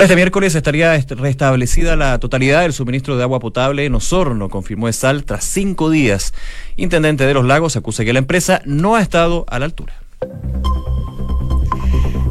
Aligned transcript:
Para 0.00 0.06
este 0.06 0.16
miércoles 0.16 0.54
estaría 0.54 0.96
restablecida 1.10 1.94
la 1.94 2.18
totalidad 2.18 2.62
del 2.62 2.72
suministro 2.72 3.18
de 3.18 3.22
agua 3.22 3.38
potable 3.38 3.84
en 3.84 3.94
Osorno, 3.94 4.48
confirmó 4.48 4.88
Esal 4.88 5.24
tras 5.24 5.44
cinco 5.44 5.90
días. 5.90 6.32
Intendente 6.76 7.26
de 7.26 7.34
los 7.34 7.44
Lagos 7.44 7.76
acusa 7.76 8.02
que 8.02 8.14
la 8.14 8.20
empresa 8.20 8.62
no 8.64 8.96
ha 8.96 9.02
estado 9.02 9.44
a 9.46 9.58
la 9.58 9.66
altura. 9.66 9.92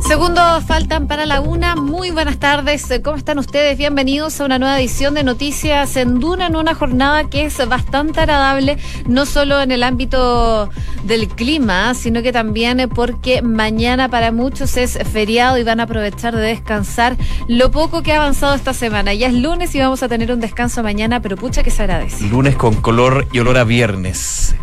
Segundos 0.09 0.63
faltan 0.63 1.05
para 1.05 1.27
la 1.27 1.39
una. 1.39 1.75
Muy 1.75 2.09
buenas 2.09 2.39
tardes. 2.39 2.91
¿Cómo 3.03 3.15
están 3.15 3.37
ustedes? 3.37 3.77
Bienvenidos 3.77 4.41
a 4.41 4.45
una 4.45 4.57
nueva 4.57 4.79
edición 4.79 5.13
de 5.13 5.23
Noticias 5.23 5.95
en 5.97 6.19
Duna 6.19 6.47
en 6.47 6.55
una 6.55 6.73
jornada 6.73 7.29
que 7.29 7.45
es 7.45 7.55
bastante 7.67 8.21
agradable, 8.21 8.79
no 9.05 9.27
solo 9.27 9.61
en 9.61 9.69
el 9.69 9.83
ámbito 9.83 10.71
del 11.03 11.27
clima, 11.27 11.93
sino 11.93 12.23
que 12.23 12.31
también 12.31 12.89
porque 12.89 13.43
mañana 13.43 14.09
para 14.09 14.31
muchos 14.31 14.77
es 14.77 14.97
feriado 15.13 15.59
y 15.59 15.63
van 15.63 15.79
a 15.79 15.83
aprovechar 15.83 16.35
de 16.35 16.41
descansar 16.41 17.15
lo 17.47 17.69
poco 17.69 18.01
que 18.01 18.11
ha 18.11 18.15
avanzado 18.15 18.55
esta 18.55 18.73
semana. 18.73 19.13
Ya 19.13 19.27
es 19.27 19.35
lunes 19.35 19.75
y 19.75 19.79
vamos 19.79 20.01
a 20.01 20.07
tener 20.07 20.31
un 20.31 20.39
descanso 20.39 20.81
mañana, 20.81 21.21
pero 21.21 21.37
pucha 21.37 21.61
que 21.61 21.69
se 21.69 21.83
agradece. 21.83 22.25
Lunes 22.29 22.55
con 22.55 22.73
color 22.81 23.27
y 23.31 23.37
olor 23.37 23.59
a 23.59 23.63
viernes. 23.63 24.55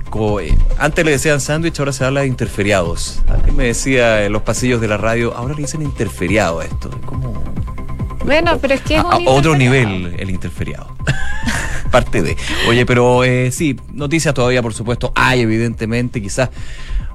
Antes 0.78 1.04
le 1.04 1.10
decían 1.10 1.42
sándwich, 1.42 1.78
ahora 1.78 1.92
se 1.92 2.04
habla 2.04 2.22
de 2.22 2.28
interferiados. 2.28 3.20
Antes 3.28 3.52
me 3.52 3.64
decía 3.64 4.24
en 4.24 4.32
los 4.32 4.42
pasillos 4.42 4.80
de 4.80 4.88
la 4.88 4.96
radio, 4.96 5.35
ahora 5.36 5.54
le 5.54 5.62
dicen 5.62 5.82
interferiado 5.82 6.62
esto. 6.62 6.90
como... 7.04 7.32
Bueno, 8.26 8.58
pero 8.60 8.74
es 8.74 8.80
que 8.80 8.96
es 8.96 9.00
a, 9.00 9.18
otro 9.26 9.56
nivel 9.56 10.14
el 10.18 10.30
interferiado. 10.30 10.88
Parte 11.90 12.22
de. 12.22 12.36
Oye, 12.68 12.84
pero 12.84 13.22
eh, 13.22 13.50
sí, 13.52 13.78
noticias 13.92 14.34
todavía, 14.34 14.60
por 14.60 14.74
supuesto, 14.74 15.12
hay, 15.14 15.40
evidentemente, 15.40 16.20
quizás 16.20 16.50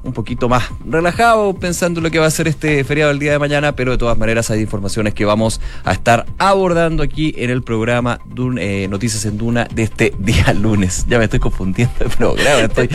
un 0.04 0.14
poquito 0.14 0.50
más 0.50 0.64
relajado 0.86 1.54
pensando 1.54 2.02
lo 2.02 2.10
que 2.10 2.20
va 2.20 2.26
a 2.26 2.32
ser 2.32 2.48
este 2.48 2.84
feriado 2.84 3.12
el 3.12 3.20
día 3.20 3.32
de 3.32 3.40
mañana, 3.40 3.76
pero 3.76 3.92
de 3.92 3.98
todas 3.98 4.18
maneras 4.18 4.50
hay 4.50 4.62
informaciones 4.62 5.14
que 5.14 5.26
vamos 5.26 5.62
a 5.84 5.92
estar 5.92 6.26
abordando 6.38 7.04
aquí 7.04 7.34
en 7.38 7.50
el 7.50 7.62
programa 7.62 8.20
eh, 8.58 8.88
Noticias 8.90 9.26
en 9.26 9.38
Duna 9.38 9.68
de 9.72 9.84
este 9.84 10.14
día 10.20 10.54
lunes. 10.54 11.06
Ya 11.08 11.20
me 11.20 11.26
estoy 11.26 11.40
confundiendo 11.40 11.94
el 12.00 12.10
programa, 12.10 12.62
estoy, 12.62 12.90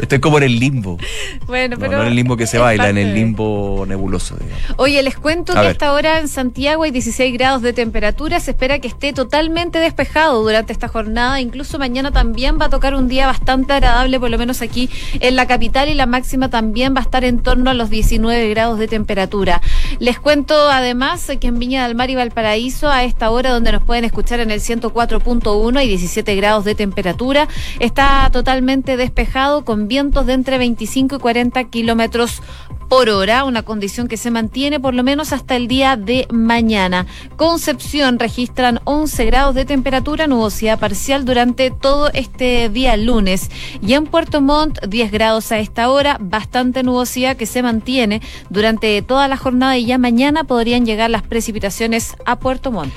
estoy 0.00 0.18
como 0.18 0.38
en 0.38 0.44
el 0.44 0.58
limbo. 0.58 0.98
Bueno, 1.46 1.76
pero 1.78 1.92
no, 1.92 2.02
en 2.02 2.08
el 2.08 2.14
limbo 2.14 2.36
que 2.36 2.46
se 2.46 2.58
baila, 2.58 2.88
en 2.88 2.98
el 2.98 3.14
limbo 3.14 3.84
nebuloso. 3.86 4.36
Oye, 4.76 5.02
les 5.02 5.16
cuento 5.16 5.52
que 5.52 5.58
hasta 5.60 5.88
ahora 5.88 6.18
en 6.18 6.28
Santiago 6.28 6.82
hay 6.82 6.90
16 6.90 7.32
grados 7.34 7.57
de 7.62 7.72
temperatura, 7.72 8.40
se 8.40 8.52
espera 8.52 8.78
que 8.78 8.88
esté 8.88 9.12
totalmente 9.12 9.78
despejado 9.78 10.42
durante 10.42 10.72
esta 10.72 10.88
jornada, 10.88 11.40
incluso 11.40 11.78
mañana 11.78 12.10
también 12.10 12.58
va 12.60 12.66
a 12.66 12.68
tocar 12.70 12.94
un 12.94 13.08
día 13.08 13.26
bastante 13.26 13.72
agradable, 13.72 14.18
por 14.20 14.30
lo 14.30 14.38
menos 14.38 14.62
aquí 14.62 14.90
en 15.20 15.36
la 15.36 15.46
capital 15.46 15.88
y 15.88 15.94
la 15.94 16.06
máxima 16.06 16.50
también 16.50 16.94
va 16.94 17.00
a 17.00 17.02
estar 17.02 17.24
en 17.24 17.40
torno 17.40 17.70
a 17.70 17.74
los 17.74 17.90
19 17.90 18.48
grados 18.50 18.78
de 18.78 18.88
temperatura. 18.88 19.60
Les 19.98 20.18
cuento 20.18 20.54
además 20.70 21.30
que 21.40 21.48
en 21.48 21.58
Viña 21.58 21.86
del 21.86 21.94
Mar 21.94 22.10
y 22.10 22.14
Valparaíso, 22.14 22.88
a 22.88 23.04
esta 23.04 23.30
hora 23.30 23.50
donde 23.50 23.72
nos 23.72 23.84
pueden 23.84 24.04
escuchar 24.04 24.40
en 24.40 24.50
el 24.50 24.60
104.1 24.60 25.84
y 25.84 25.88
17 25.88 26.34
grados 26.36 26.64
de 26.64 26.74
temperatura, 26.74 27.48
está 27.80 28.28
totalmente 28.32 28.96
despejado 28.96 29.64
con 29.64 29.88
vientos 29.88 30.26
de 30.26 30.34
entre 30.34 30.58
25 30.58 31.16
y 31.16 31.18
40 31.18 31.64
kilómetros 31.64 32.42
por 32.88 33.10
hora, 33.10 33.44
una 33.44 33.62
condición 33.62 34.08
que 34.08 34.16
se 34.16 34.30
mantiene 34.30 34.80
por 34.80 34.94
lo 34.94 35.02
menos 35.02 35.32
hasta 35.32 35.56
el 35.56 35.68
día 35.68 35.96
de 35.96 36.26
mañana. 36.30 37.06
Concepción 37.48 38.18
registran 38.18 38.78
11 38.84 39.24
grados 39.24 39.54
de 39.54 39.64
temperatura, 39.64 40.26
nubosidad 40.26 40.78
parcial 40.78 41.24
durante 41.24 41.70
todo 41.70 42.10
este 42.12 42.68
día 42.68 42.94
lunes. 42.98 43.50
Y 43.80 43.94
en 43.94 44.04
Puerto 44.04 44.42
Montt 44.42 44.84
10 44.86 45.10
grados 45.10 45.50
a 45.50 45.58
esta 45.58 45.88
hora, 45.88 46.18
bastante 46.20 46.82
nubosidad 46.82 47.38
que 47.38 47.46
se 47.46 47.62
mantiene 47.62 48.20
durante 48.50 49.00
toda 49.00 49.28
la 49.28 49.38
jornada 49.38 49.78
y 49.78 49.86
ya 49.86 49.96
mañana 49.96 50.44
podrían 50.44 50.84
llegar 50.84 51.08
las 51.08 51.22
precipitaciones 51.22 52.16
a 52.26 52.38
Puerto 52.38 52.70
Montt. 52.70 52.92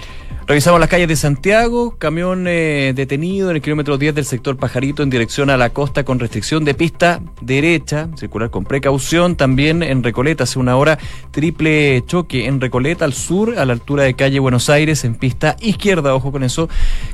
Revisamos 0.52 0.82
las 0.82 0.90
calles 0.90 1.08
de 1.08 1.16
Santiago, 1.16 1.96
camión 1.98 2.46
eh, 2.46 2.92
detenido 2.94 3.50
en 3.50 3.56
el 3.56 3.62
kilómetro 3.62 3.98
10 3.98 4.16
del 4.16 4.26
sector 4.26 4.58
Pajarito 4.58 5.02
en 5.02 5.10
dirección 5.10 5.50
a 5.50 5.56
la 5.56 5.70
costa 5.70 6.04
con 6.04 6.20
restricción 6.20 6.66
de 6.66 6.74
pista 6.74 7.22
derecha, 7.40 8.10
circular 8.18 8.50
con 8.50 8.66
precaución. 8.66 9.38
También 9.38 9.82
en 9.82 10.04
Recoleta 10.04 10.44
hace 10.44 10.60
una 10.60 10.76
hora 10.76 11.00
triple 11.32 12.04
choque 12.06 12.48
en 12.48 12.60
Recoleta 12.60 13.06
al 13.06 13.14
sur, 13.14 13.58
a 13.58 13.64
la 13.64 13.72
altura 13.72 14.04
de 14.04 14.14
calle 14.14 14.40
Buenos 14.40 14.70
Aires, 14.70 15.06
en 15.06 15.16
pista 15.16 15.56
izquierda, 15.62 16.14
ojo 16.14 16.34
con 16.34 16.44
eso. 16.44 16.68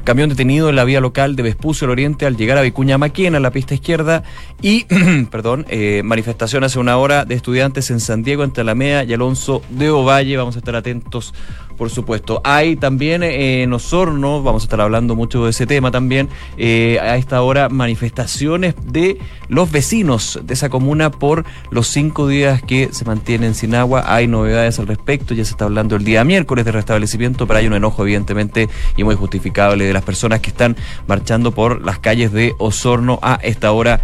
Camión 0.03 0.29
detenido 0.29 0.69
en 0.69 0.75
la 0.75 0.83
vía 0.83 0.99
local 0.99 1.35
de 1.35 1.43
Vespucio 1.43 1.85
al 1.85 1.91
oriente 1.91 2.25
al 2.25 2.37
llegar 2.37 2.57
a 2.57 2.61
Vicuña 2.63 2.97
Maquena, 2.97 3.39
la 3.39 3.51
pista 3.51 3.75
izquierda. 3.75 4.23
Y, 4.63 4.85
perdón, 5.29 5.67
eh, 5.69 6.01
manifestación 6.03 6.63
hace 6.63 6.79
una 6.79 6.97
hora 6.97 7.23
de 7.23 7.35
estudiantes 7.35 7.91
en 7.91 7.99
San 7.99 8.23
Diego, 8.23 8.43
entre 8.43 8.61
Alameda 8.61 9.03
y 9.03 9.13
Alonso 9.13 9.61
de 9.69 9.91
Ovalle. 9.91 10.37
Vamos 10.37 10.55
a 10.55 10.57
estar 10.57 10.75
atentos 10.75 11.35
por 11.77 11.89
supuesto. 11.89 12.41
Hay 12.43 12.75
también 12.75 13.23
eh, 13.23 13.63
en 13.63 13.71
Osorno, 13.71 14.41
vamos 14.43 14.63
a 14.63 14.65
estar 14.65 14.81
hablando 14.81 15.15
mucho 15.15 15.43
de 15.45 15.51
ese 15.51 15.65
tema 15.67 15.91
también, 15.91 16.27
eh, 16.57 16.99
a 17.01 17.15
esta 17.17 17.41
hora 17.41 17.69
manifestaciones 17.69 18.75
de 18.83 19.17
los 19.47 19.71
vecinos 19.71 20.39
de 20.43 20.53
esa 20.53 20.69
comuna 20.69 21.11
por 21.11 21.45
los 21.71 21.87
cinco 21.87 22.27
días 22.27 22.61
que 22.61 22.89
se 22.91 23.05
mantienen 23.05 23.53
sin 23.53 23.75
agua. 23.75 24.03
Hay 24.07 24.27
novedades 24.27 24.79
al 24.79 24.87
respecto, 24.87 25.33
ya 25.33 25.45
se 25.45 25.51
está 25.51 25.65
hablando 25.65 25.95
el 25.95 26.03
día 26.03 26.23
miércoles 26.23 26.65
de 26.65 26.71
restablecimiento, 26.71 27.47
pero 27.47 27.59
hay 27.59 27.67
un 27.67 27.73
enojo 27.73 28.03
evidentemente 28.03 28.67
y 28.97 29.03
muy 29.03 29.15
justificable 29.15 29.85
de 29.85 29.93
las 29.93 30.03
personas 30.03 30.41
que 30.41 30.49
están 30.49 30.75
marchando 31.07 31.51
por 31.51 31.85
las 31.85 31.99
calles 31.99 32.31
de 32.31 32.53
Osorno 32.57 33.19
a 33.21 33.39
esta 33.43 33.71
hora 33.71 34.01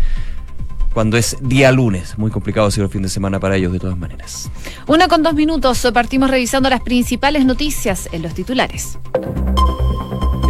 cuando 0.94 1.18
es 1.18 1.38
día 1.42 1.72
lunes. 1.72 2.18
Muy 2.18 2.32
complicado 2.32 2.70
ser 2.72 2.84
el 2.84 2.90
fin 2.90 3.02
de 3.02 3.10
semana 3.10 3.40
para 3.40 3.56
ellos 3.56 3.74
de 3.74 3.80
todas 3.80 3.98
maneras. 3.98 4.50
Una 4.88 5.08
con 5.08 5.24
dos 5.24 5.34
minutos, 5.34 5.88
partimos 5.94 6.30
revisando 6.30 6.70
las 6.70 6.82
principales 6.82 7.46
noticias 7.46 8.10
en 8.12 8.22
los 8.22 8.34
titulares. 8.34 8.98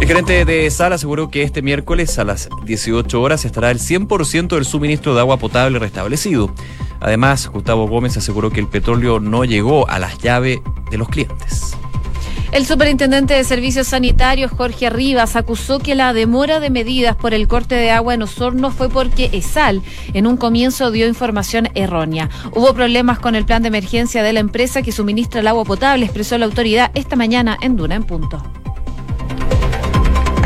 El 0.00 0.08
gerente 0.08 0.44
de 0.44 0.70
SAL 0.70 0.92
aseguró 0.92 1.30
que 1.30 1.42
este 1.42 1.62
miércoles 1.62 2.18
a 2.18 2.24
las 2.24 2.48
18 2.64 3.22
horas 3.22 3.44
estará 3.44 3.70
el 3.70 3.78
100% 3.78 4.48
del 4.48 4.64
suministro 4.64 5.14
de 5.14 5.20
agua 5.20 5.38
potable 5.38 5.78
restablecido. 5.78 6.52
Además, 7.00 7.48
Gustavo 7.48 7.88
Gómez 7.88 8.16
aseguró 8.16 8.50
que 8.50 8.60
el 8.60 8.68
petróleo 8.68 9.20
no 9.20 9.44
llegó 9.44 9.88
a 9.88 9.98
las 9.98 10.18
llaves 10.18 10.58
de 10.90 10.98
los 10.98 11.08
clientes. 11.08 11.76
El 12.54 12.66
superintendente 12.66 13.34
de 13.34 13.42
Servicios 13.42 13.88
Sanitarios, 13.88 14.52
Jorge 14.52 14.88
Rivas, 14.88 15.34
acusó 15.34 15.80
que 15.80 15.96
la 15.96 16.12
demora 16.12 16.60
de 16.60 16.70
medidas 16.70 17.16
por 17.16 17.34
el 17.34 17.48
corte 17.48 17.74
de 17.74 17.90
agua 17.90 18.14
en 18.14 18.22
Osorno 18.22 18.70
fue 18.70 18.88
porque 18.88 19.28
ESAL 19.32 19.82
en 20.12 20.28
un 20.28 20.36
comienzo 20.36 20.92
dio 20.92 21.08
información 21.08 21.68
errónea. 21.74 22.30
Hubo 22.52 22.72
problemas 22.72 23.18
con 23.18 23.34
el 23.34 23.44
plan 23.44 23.62
de 23.62 23.68
emergencia 23.68 24.22
de 24.22 24.32
la 24.32 24.38
empresa 24.38 24.82
que 24.82 24.92
suministra 24.92 25.40
el 25.40 25.48
agua 25.48 25.64
potable, 25.64 26.04
expresó 26.04 26.38
la 26.38 26.46
autoridad 26.46 26.92
esta 26.94 27.16
mañana 27.16 27.58
en 27.60 27.74
Duna 27.74 27.96
en 27.96 28.04
punto. 28.04 28.63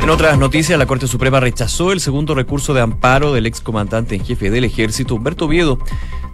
En 0.09 0.15
otras 0.15 0.39
noticias, 0.39 0.79
la 0.79 0.87
Corte 0.87 1.07
Suprema 1.07 1.39
rechazó 1.39 1.93
el 1.93 2.01
segundo 2.01 2.35
recurso 2.35 2.73
de 2.73 2.81
amparo 2.81 3.35
del 3.35 3.45
excomandante 3.45 4.15
en 4.15 4.25
jefe 4.25 4.49
del 4.49 4.65
ejército, 4.65 5.15
Humberto 5.15 5.47
Viedo. 5.49 5.79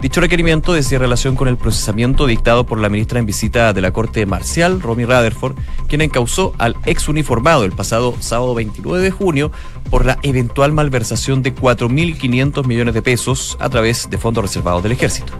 Dicho 0.01 0.21
requerimiento 0.21 0.73
decía 0.73 1.01
relación 1.01 1.35
con 1.35 1.49
el 1.49 1.57
procesamiento 1.57 2.29
dictado 2.29 2.67
por 2.67 2.79
la 2.79 2.89
ministra 2.89 3.19
en 3.19 3.27
visita 3.27 3.73
de 3.73 3.81
la 3.81 3.93
Corte 3.93 4.27
Marcial, 4.27 4.81
Romy 4.81 5.05
Rutherford, 5.05 5.57
quien 5.89 6.03
encausó 6.03 6.55
al 6.59 6.77
ex 6.87 7.09
uniformado 7.09 7.65
el 7.65 7.73
pasado 7.73 8.15
sábado 8.21 8.55
29 8.55 9.03
de 9.03 9.11
junio 9.11 9.51
por 9.91 10.07
la 10.07 10.21
eventual 10.23 10.71
malversación 10.71 11.43
de 11.43 11.53
4.500 11.53 12.67
millones 12.67 12.95
de 12.95 13.03
pesos 13.03 13.57
a 13.59 13.71
través 13.71 14.09
de 14.09 14.19
fondos 14.19 14.45
reservados 14.45 14.85
del 14.85 14.93
ejército. 14.93 15.33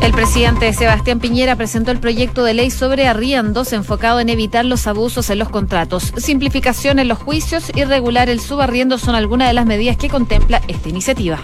El 0.00 0.12
presidente 0.12 0.72
Sebastián 0.72 1.18
Piñera 1.18 1.56
presentó 1.56 1.90
el 1.90 1.98
proyecto 1.98 2.44
de 2.44 2.54
ley 2.54 2.70
sobre 2.70 3.08
arriendos 3.08 3.72
enfocado 3.72 4.20
en 4.20 4.28
evitar 4.28 4.64
los 4.64 4.86
abusos 4.86 5.28
en 5.30 5.38
los 5.38 5.48
contratos, 5.48 6.12
simplificación 6.16 6.98
en 6.98 7.08
los 7.08 7.18
juicios 7.18 7.72
y 7.74 7.84
regular 7.84 8.28
el 8.28 8.40
subarriendo 8.40 8.98
son 8.98 9.16
algunas 9.16 9.48
de 9.48 9.54
las 9.54 9.66
medidas 9.66 9.96
que 9.96 10.08
contempla 10.08 10.62
esta 10.68 10.88
iniciativa. 10.88 11.40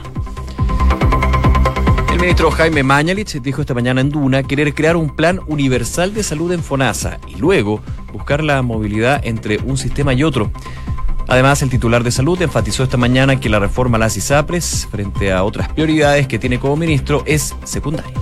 El 2.12 2.20
ministro 2.20 2.50
Jaime 2.53 2.84
Mañalich 2.84 3.42
dijo 3.42 3.60
esta 3.60 3.75
mañana 3.75 4.00
en 4.00 4.09
Duna 4.09 4.44
querer 4.44 4.72
crear 4.72 4.97
un 4.97 5.10
plan 5.10 5.41
universal 5.48 6.15
de 6.15 6.22
salud 6.22 6.53
en 6.53 6.62
FONASA 6.62 7.19
y 7.26 7.34
luego 7.36 7.82
buscar 8.12 8.45
la 8.45 8.62
movilidad 8.62 9.21
entre 9.24 9.59
un 9.59 9.77
sistema 9.77 10.15
y 10.15 10.22
otro. 10.22 10.53
Además, 11.28 11.62
el 11.62 11.71
titular 11.71 12.04
de 12.04 12.10
salud 12.10 12.41
enfatizó 12.42 12.82
esta 12.82 12.97
mañana 12.97 13.41
que 13.41 13.48
la 13.48 13.59
reforma 13.59 13.97
a 13.97 14.00
las 14.00 14.16
ISAPRES, 14.16 14.88
frente 14.91 15.32
a 15.32 15.42
otras 15.42 15.68
prioridades 15.68 16.26
que 16.28 16.38
tiene 16.38 16.59
como 16.59 16.76
ministro, 16.76 17.22
es 17.26 17.54
secundaria. 17.65 18.12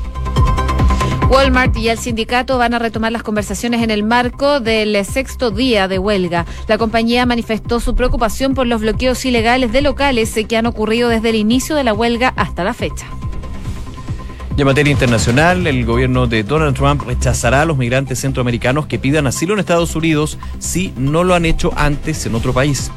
Walmart 1.33 1.75
y 1.79 1.89
el 1.89 1.99
sindicato 1.99 2.59
van 2.59 2.75
a 2.75 2.79
retomar 2.79 3.11
las 3.11 3.23
conversaciones 3.23 3.83
en 3.83 3.91
el 3.91 4.03
marco 4.03 4.61
del 4.61 5.03
sexto 5.05 5.51
día 5.51 5.89
de 5.89 5.99
huelga. 5.99 6.45
La 6.69 6.77
compañía 6.77 7.25
manifestó 7.25 7.81
su 7.81 7.95
preocupación 7.95 8.55
por 8.55 8.67
los 8.67 8.83
bloqueos 8.83 9.25
ilegales 9.25 9.73
de 9.73 9.81
locales 9.81 10.39
que 10.47 10.57
han 10.59 10.67
ocurrido 10.67 11.09
desde 11.09 11.31
el 11.31 11.37
inicio 11.37 11.75
de 11.75 11.85
la 11.85 11.95
huelga 11.95 12.35
hasta 12.37 12.65
la 12.65 12.75
fecha. 12.75 13.07
Y 14.57 14.61
en 14.61 14.67
materia 14.67 14.93
internacional, 14.93 15.67
el 15.67 15.87
gobierno 15.87 16.27
de 16.27 16.43
Donald 16.43 16.77
Trump 16.77 17.03
rechazará 17.07 17.63
a 17.63 17.65
los 17.65 17.79
migrantes 17.79 18.21
centroamericanos 18.21 18.87
que 18.87 18.99
pidan 18.99 19.27
asilo 19.27 19.55
en 19.55 19.61
Estados 19.61 19.97
Unidos 19.97 20.39
si 20.59 20.93
no 20.97 21.25
lo 21.25 21.35
han 21.35 21.47
hecho 21.47 21.73
antes 21.75 22.27
en 22.27 22.35
otro 22.35 22.53
país. 22.53 22.91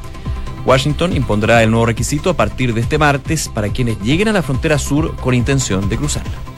Washington 0.66 1.16
impondrá 1.16 1.62
el 1.62 1.70
nuevo 1.70 1.86
requisito 1.86 2.28
a 2.28 2.34
partir 2.34 2.74
de 2.74 2.82
este 2.82 2.98
martes 2.98 3.48
para 3.48 3.68
quienes 3.68 3.98
lleguen 4.02 4.28
a 4.28 4.32
la 4.32 4.42
frontera 4.42 4.78
sur 4.78 5.16
con 5.16 5.32
intención 5.32 5.88
de 5.88 5.96
cruzarla. 5.96 6.55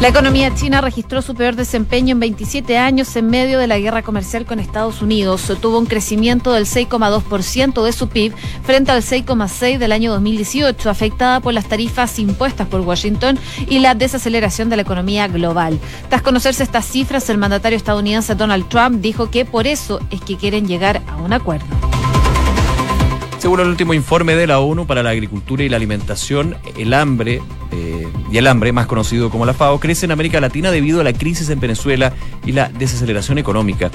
La 0.00 0.06
economía 0.08 0.54
china 0.54 0.80
registró 0.80 1.22
su 1.22 1.34
peor 1.34 1.56
desempeño 1.56 2.12
en 2.12 2.20
27 2.20 2.78
años 2.78 3.16
en 3.16 3.26
medio 3.26 3.58
de 3.58 3.66
la 3.66 3.80
guerra 3.80 4.02
comercial 4.02 4.46
con 4.46 4.60
Estados 4.60 5.02
Unidos. 5.02 5.52
Tuvo 5.60 5.78
un 5.78 5.86
crecimiento 5.86 6.52
del 6.52 6.66
6,2% 6.66 7.82
de 7.84 7.92
su 7.92 8.08
PIB 8.08 8.32
frente 8.62 8.92
al 8.92 9.02
6,6% 9.02 9.78
del 9.78 9.90
año 9.90 10.12
2018, 10.12 10.88
afectada 10.88 11.40
por 11.40 11.52
las 11.52 11.66
tarifas 11.66 12.16
impuestas 12.20 12.68
por 12.68 12.82
Washington 12.82 13.40
y 13.68 13.80
la 13.80 13.96
desaceleración 13.96 14.68
de 14.70 14.76
la 14.76 14.82
economía 14.82 15.26
global. 15.26 15.80
Tras 16.08 16.22
conocerse 16.22 16.62
estas 16.62 16.86
cifras, 16.86 17.28
el 17.28 17.38
mandatario 17.38 17.76
estadounidense 17.76 18.36
Donald 18.36 18.68
Trump 18.68 19.00
dijo 19.00 19.30
que 19.30 19.44
por 19.44 19.66
eso 19.66 19.98
es 20.10 20.20
que 20.20 20.36
quieren 20.36 20.68
llegar 20.68 21.02
a 21.08 21.16
un 21.16 21.32
acuerdo. 21.32 21.66
Según 23.38 23.60
el 23.60 23.68
último 23.68 23.94
informe 23.94 24.34
de 24.34 24.48
la 24.48 24.58
ONU 24.58 24.86
para 24.86 25.04
la 25.04 25.10
Agricultura 25.10 25.62
y 25.62 25.68
la 25.68 25.76
Alimentación, 25.76 26.56
el 26.76 26.92
hambre 26.92 27.40
eh, 27.70 28.08
y 28.32 28.36
el 28.36 28.48
hambre, 28.48 28.72
más 28.72 28.86
conocido 28.86 29.30
como 29.30 29.46
la 29.46 29.54
FAO, 29.54 29.78
crece 29.78 30.06
en 30.06 30.12
América 30.12 30.40
Latina 30.40 30.72
debido 30.72 31.00
a 31.00 31.04
la 31.04 31.12
crisis 31.12 31.48
en 31.48 31.60
Venezuela 31.60 32.12
y 32.44 32.50
la 32.50 32.68
desaceleración 32.68 33.38
económica. 33.38 33.92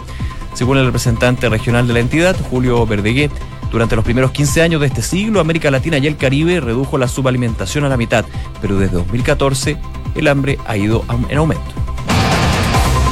Según 0.54 0.78
el 0.78 0.86
representante 0.86 1.50
regional 1.50 1.88
de 1.88 1.94
la 1.94 2.00
entidad, 2.00 2.38
Julio 2.50 2.86
Verdegué, 2.88 3.30
durante 3.70 3.98
los 3.98 4.06
primeros 4.06 4.32
15 4.32 4.62
años 4.62 4.80
de 4.80 4.88
este 4.88 5.02
siglo, 5.02 5.42
América 5.42 5.70
Latina 5.72 5.98
y 5.98 6.08
el 6.08 6.16
Caribe 6.16 6.62
redujo 6.62 6.98
la 6.98 7.10
subalimentación 7.10 7.84
a 7.84 7.90
la 7.90 7.98
mitad, 7.98 8.24
pero 8.62 8.78
desde 8.78 8.96
2014 8.96 9.78
el 10.16 10.28
hambre 10.30 10.58
ha 10.66 10.78
ido 10.78 11.04
en 11.28 11.38
aumento. 11.38 11.83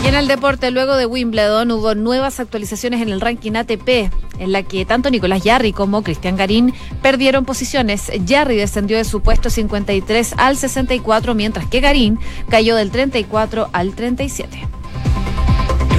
Y 0.04 0.08
en 0.08 0.16
el 0.16 0.28
deporte, 0.28 0.72
luego 0.72 0.96
de 0.96 1.06
Wimbledon, 1.06 1.70
hubo 1.72 1.94
nuevas 1.94 2.40
actualizaciones 2.40 3.02
en 3.02 3.10
el 3.10 3.22
ranking 3.22 3.52
ATP, 3.54 4.12
en 4.40 4.52
la 4.52 4.64
que 4.64 4.84
tanto 4.84 5.12
Nicolás 5.12 5.44
Yarri 5.44 5.74
como 5.74 6.02
Cristian 6.02 6.36
Garín 6.36 6.74
perdieron 7.04 7.46
posiciones. 7.46 8.12
Yarri 8.26 8.56
descendió 8.56 8.98
de 8.98 9.04
su 9.04 9.22
puesto 9.22 9.52
53 9.52 10.34
al 10.38 10.58
64, 10.58 11.36
mientras 11.36 11.68
que 11.68 11.82
Garín 11.82 12.20
cayó 12.50 12.76
del 12.76 12.90
34 12.90 13.70
al 13.74 13.94
37. 13.94 14.68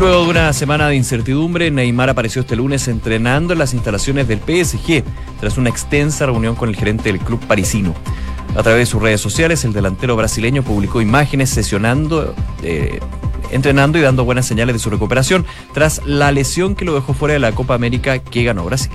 Luego 0.00 0.24
de 0.24 0.30
una 0.30 0.52
semana 0.52 0.88
de 0.88 0.96
incertidumbre, 0.96 1.70
Neymar 1.70 2.10
apareció 2.10 2.42
este 2.42 2.56
lunes 2.56 2.88
entrenando 2.88 3.52
en 3.52 3.60
las 3.60 3.72
instalaciones 3.72 4.26
del 4.26 4.40
PSG, 4.40 5.04
tras 5.38 5.58
una 5.58 5.70
extensa 5.70 6.26
reunión 6.26 6.56
con 6.56 6.68
el 6.68 6.74
gerente 6.74 7.04
del 7.04 7.20
club 7.20 7.38
parisino. 7.46 7.94
A 8.54 8.62
través 8.62 8.80
de 8.80 8.86
sus 8.86 9.00
redes 9.00 9.20
sociales, 9.20 9.64
el 9.64 9.72
delantero 9.72 10.14
brasileño 10.14 10.62
publicó 10.62 11.00
imágenes 11.00 11.50
sesionando 11.50 12.34
eh, 12.62 13.00
entrenando 13.50 13.98
y 13.98 14.00
dando 14.00 14.24
buenas 14.24 14.46
señales 14.46 14.74
de 14.74 14.78
su 14.78 14.90
recuperación 14.90 15.46
tras 15.72 16.04
la 16.06 16.32
lesión 16.32 16.74
que 16.74 16.84
lo 16.84 16.94
dejó 16.94 17.14
fuera 17.14 17.34
de 17.34 17.38
la 17.38 17.52
Copa 17.52 17.74
América 17.74 18.18
que 18.18 18.44
ganó 18.44 18.64
Brasil. 18.64 18.90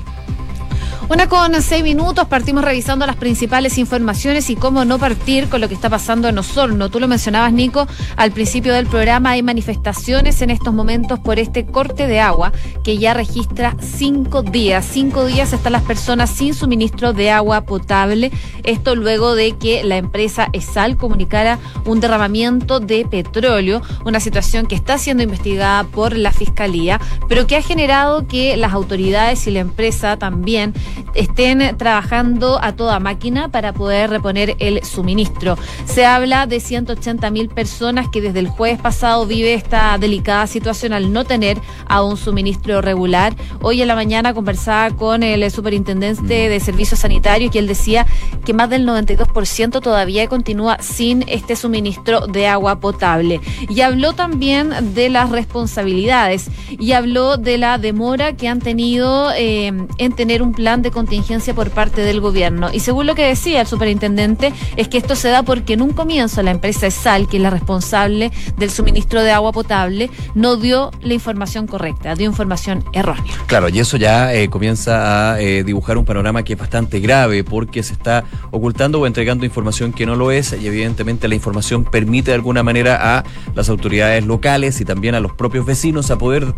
Una 1.09 1.29
con 1.29 1.61
seis 1.61 1.83
minutos, 1.83 2.27
partimos 2.27 2.65
revisando 2.65 3.05
las 3.05 3.15
principales 3.15 3.77
informaciones 3.77 4.49
y 4.49 4.57
cómo 4.57 4.83
no 4.83 4.99
partir 4.99 5.47
con 5.47 5.61
lo 5.61 5.69
que 5.69 5.73
está 5.73 5.89
pasando 5.89 6.27
en 6.27 6.37
Osorno. 6.37 6.89
Tú 6.89 6.99
lo 6.99 7.07
mencionabas, 7.07 7.53
Nico, 7.53 7.87
al 8.17 8.31
principio 8.31 8.73
del 8.73 8.87
programa 8.87 9.31
hay 9.31 9.41
manifestaciones 9.41 10.41
en 10.41 10.49
estos 10.49 10.73
momentos 10.73 11.19
por 11.19 11.39
este 11.39 11.65
corte 11.65 12.07
de 12.07 12.19
agua 12.19 12.51
que 12.83 12.97
ya 12.97 13.13
registra 13.13 13.77
cinco 13.79 14.41
días. 14.41 14.85
Cinco 14.85 15.25
días 15.25 15.53
están 15.53 15.71
las 15.71 15.83
personas 15.83 16.29
sin 16.29 16.53
suministro 16.53 17.13
de 17.13 17.31
agua 17.31 17.61
potable. 17.61 18.31
Esto 18.63 18.95
luego 18.95 19.33
de 19.33 19.55
que 19.55 19.85
la 19.85 19.95
empresa 19.95 20.49
ESAL 20.51 20.97
comunicara 20.97 21.57
un 21.85 22.01
derramamiento 22.01 22.81
de 22.81 23.05
petróleo, 23.05 23.81
una 24.03 24.19
situación 24.19 24.65
que 24.65 24.75
está 24.75 24.97
siendo 24.97 25.23
investigada 25.23 25.85
por 25.85 26.17
la 26.17 26.33
Fiscalía, 26.33 26.99
pero 27.29 27.47
que 27.47 27.55
ha 27.55 27.61
generado 27.61 28.27
que 28.27 28.57
las 28.57 28.73
autoridades 28.73 29.47
y 29.47 29.51
la 29.51 29.59
empresa 29.59 30.17
también 30.17 30.73
estén 31.13 31.77
trabajando 31.77 32.59
a 32.61 32.75
toda 32.75 32.99
máquina 32.99 33.49
para 33.49 33.73
poder 33.73 34.09
reponer 34.09 34.55
el 34.59 34.83
suministro. 34.83 35.57
Se 35.85 36.05
habla 36.05 36.45
de 36.45 36.59
180 36.59 37.29
mil 37.31 37.49
personas 37.49 38.07
que 38.09 38.21
desde 38.21 38.39
el 38.39 38.47
jueves 38.47 38.79
pasado 38.79 39.25
vive 39.25 39.53
esta 39.53 39.97
delicada 39.97 40.47
situación 40.47 40.93
al 40.93 41.11
no 41.11 41.25
tener 41.25 41.57
a 41.87 42.03
un 42.03 42.17
suministro 42.17 42.81
regular. 42.81 43.35
Hoy 43.61 43.81
en 43.81 43.87
la 43.87 43.95
mañana 43.95 44.33
conversaba 44.33 44.95
con 44.95 45.23
el 45.23 45.49
superintendente 45.51 46.49
de 46.49 46.59
servicios 46.59 46.99
sanitarios 46.99 47.53
y 47.53 47.57
él 47.57 47.67
decía 47.67 48.05
que 48.45 48.53
más 48.53 48.69
del 48.69 48.87
92% 48.87 49.81
todavía 49.81 50.27
continúa 50.27 50.77
sin 50.81 51.23
este 51.27 51.55
suministro 51.55 52.27
de 52.27 52.47
agua 52.47 52.79
potable. 52.79 53.41
Y 53.69 53.81
habló 53.81 54.13
también 54.13 54.93
de 54.93 55.09
las 55.09 55.29
responsabilidades 55.29 56.49
y 56.69 56.91
habló 56.91 57.37
de 57.37 57.57
la 57.57 57.77
demora 57.77 58.35
que 58.35 58.47
han 58.47 58.59
tenido 58.59 59.31
eh, 59.35 59.71
en 59.97 60.15
tener 60.15 60.41
un 60.41 60.53
plan 60.53 60.76
de 60.81 60.91
contingencia 60.91 61.53
por 61.53 61.71
parte 61.71 62.01
del 62.01 62.21
gobierno. 62.21 62.69
Y 62.71 62.79
según 62.79 63.07
lo 63.07 63.15
que 63.15 63.25
decía 63.25 63.61
el 63.61 63.67
superintendente, 63.67 64.53
es 64.75 64.87
que 64.87 64.97
esto 64.97 65.15
se 65.15 65.29
da 65.29 65.43
porque 65.43 65.73
en 65.73 65.81
un 65.81 65.93
comienzo 65.93 66.41
la 66.43 66.51
empresa 66.51 66.87
ESAL, 66.87 67.27
que 67.27 67.37
es 67.37 67.43
la 67.43 67.49
responsable 67.49 68.31
del 68.57 68.69
suministro 68.69 69.23
de 69.23 69.31
agua 69.31 69.51
potable, 69.51 70.09
no 70.35 70.55
dio 70.55 70.91
la 71.01 71.13
información 71.13 71.67
correcta, 71.67 72.15
dio 72.15 72.27
información 72.27 72.83
errónea. 72.93 73.33
Claro, 73.47 73.69
y 73.69 73.79
eso 73.79 73.97
ya 73.97 74.33
eh, 74.33 74.49
comienza 74.49 75.33
a 75.33 75.41
eh, 75.41 75.63
dibujar 75.63 75.97
un 75.97 76.05
panorama 76.05 76.43
que 76.43 76.53
es 76.53 76.59
bastante 76.59 76.99
grave 76.99 77.43
porque 77.43 77.83
se 77.83 77.93
está 77.93 78.23
ocultando 78.51 78.99
o 78.99 79.07
entregando 79.07 79.45
información 79.45 79.93
que 79.93 80.05
no 80.05 80.15
lo 80.15 80.31
es 80.31 80.55
y 80.59 80.67
evidentemente 80.67 81.27
la 81.27 81.35
información 81.35 81.85
permite 81.85 82.31
de 82.31 82.35
alguna 82.35 82.63
manera 82.63 83.17
a 83.17 83.23
las 83.55 83.69
autoridades 83.69 84.25
locales 84.25 84.81
y 84.81 84.85
también 84.85 85.15
a 85.15 85.19
los 85.19 85.33
propios 85.33 85.65
vecinos 85.65 86.11
a 86.11 86.17
poder 86.17 86.53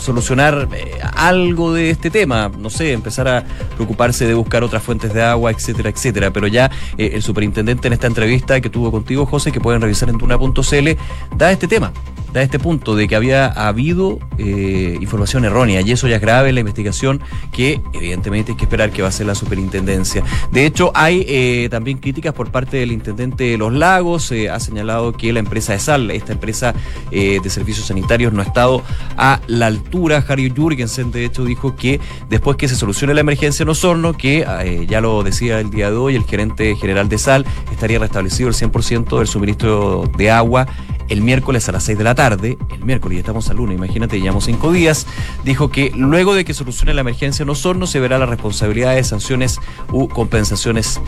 solucionar 0.00 0.68
eh, 0.74 0.98
algo 1.14 1.72
de 1.72 1.90
este 1.90 2.10
tema, 2.10 2.50
no 2.58 2.70
sé, 2.70 2.92
empezar 2.92 3.28
a 3.28 3.44
preocuparse 3.76 4.26
de 4.26 4.34
buscar 4.34 4.62
otras 4.64 4.82
fuentes 4.82 5.12
de 5.12 5.22
agua, 5.22 5.50
etcétera, 5.50 5.90
etcétera. 5.90 6.32
Pero 6.32 6.46
ya 6.46 6.70
eh, 6.98 7.12
el 7.14 7.22
superintendente 7.22 7.88
en 7.88 7.94
esta 7.94 8.06
entrevista 8.06 8.60
que 8.60 8.70
tuvo 8.70 8.90
contigo, 8.90 9.26
José, 9.26 9.52
que 9.52 9.60
pueden 9.60 9.80
revisar 9.80 10.08
en 10.08 10.18
tuna.cl, 10.18 11.36
da 11.36 11.52
este 11.52 11.68
tema 11.68 11.92
da 12.32 12.42
este 12.42 12.58
punto 12.58 12.96
de 12.96 13.08
que 13.08 13.14
había 13.14 13.46
habido 13.46 14.18
eh, 14.38 14.96
información 15.00 15.44
errónea 15.44 15.82
y 15.82 15.92
eso 15.92 16.08
ya 16.08 16.16
es 16.16 16.22
grave 16.22 16.48
en 16.48 16.54
la 16.54 16.60
investigación 16.60 17.20
que 17.52 17.80
evidentemente 17.92 18.52
hay 18.52 18.56
que 18.56 18.64
esperar 18.64 18.90
que 18.90 19.02
va 19.02 19.08
a 19.08 19.12
ser 19.12 19.26
la 19.26 19.34
superintendencia. 19.34 20.24
De 20.50 20.64
hecho, 20.64 20.92
hay 20.94 21.26
eh, 21.28 21.68
también 21.70 21.98
críticas 21.98 22.32
por 22.32 22.50
parte 22.50 22.78
del 22.78 22.92
intendente 22.92 23.44
de 23.44 23.58
Los 23.58 23.72
Lagos, 23.72 24.32
ha 24.32 24.60
señalado 24.60 25.12
que 25.12 25.32
la 25.32 25.40
empresa 25.40 25.74
de 25.74 25.78
sal, 25.78 26.10
esta 26.10 26.32
empresa 26.32 26.74
de 27.10 27.50
servicios 27.50 27.86
sanitarios, 27.86 28.32
no 28.32 28.40
ha 28.40 28.44
estado 28.44 28.82
a 29.16 29.40
la 29.46 29.66
altura. 29.66 30.24
Harry 30.26 30.50
Jurgensen, 30.50 31.10
de 31.10 31.24
hecho, 31.24 31.44
dijo 31.44 31.76
que 31.76 32.00
después 32.30 32.56
que 32.56 32.68
se 32.68 32.76
solucione 32.76 33.12
la 33.14 33.20
emergencia 33.20 33.41
en 33.46 33.68
Osorno, 33.68 34.12
que 34.12 34.86
ya 34.88 35.00
lo 35.00 35.22
decía 35.22 35.58
el 35.58 35.70
día 35.70 35.90
de 35.90 35.96
hoy, 35.96 36.14
el 36.14 36.24
gerente 36.24 36.76
general 36.76 37.08
de 37.08 37.18
sal, 37.18 37.44
estaría 37.72 37.98
restablecido 37.98 38.48
el 38.48 38.54
100% 38.54 39.18
del 39.18 39.26
suministro 39.26 40.04
de 40.16 40.30
agua 40.30 40.68
el 41.12 41.20
miércoles 41.20 41.68
a 41.68 41.72
las 41.72 41.84
6 41.84 41.98
de 41.98 42.04
la 42.04 42.14
tarde, 42.14 42.56
el 42.70 42.84
miércoles, 42.84 43.16
ya 43.16 43.20
estamos 43.20 43.50
al 43.50 43.58
lunes, 43.58 43.76
imagínate, 43.76 44.18
llevamos 44.18 44.44
cinco 44.44 44.72
días, 44.72 45.06
dijo 45.44 45.70
que 45.70 45.92
luego 45.94 46.34
de 46.34 46.46
que 46.46 46.54
solucione 46.54 46.94
la 46.94 47.02
emergencia 47.02 47.42
en 47.42 47.50
Osorno 47.50 47.86
se 47.86 48.00
verá 48.00 48.18
la 48.18 48.24
responsabilidad 48.24 48.94
de 48.94 49.04
sanciones 49.04 49.60
u 49.92 50.08
compensaciones 50.08 51.00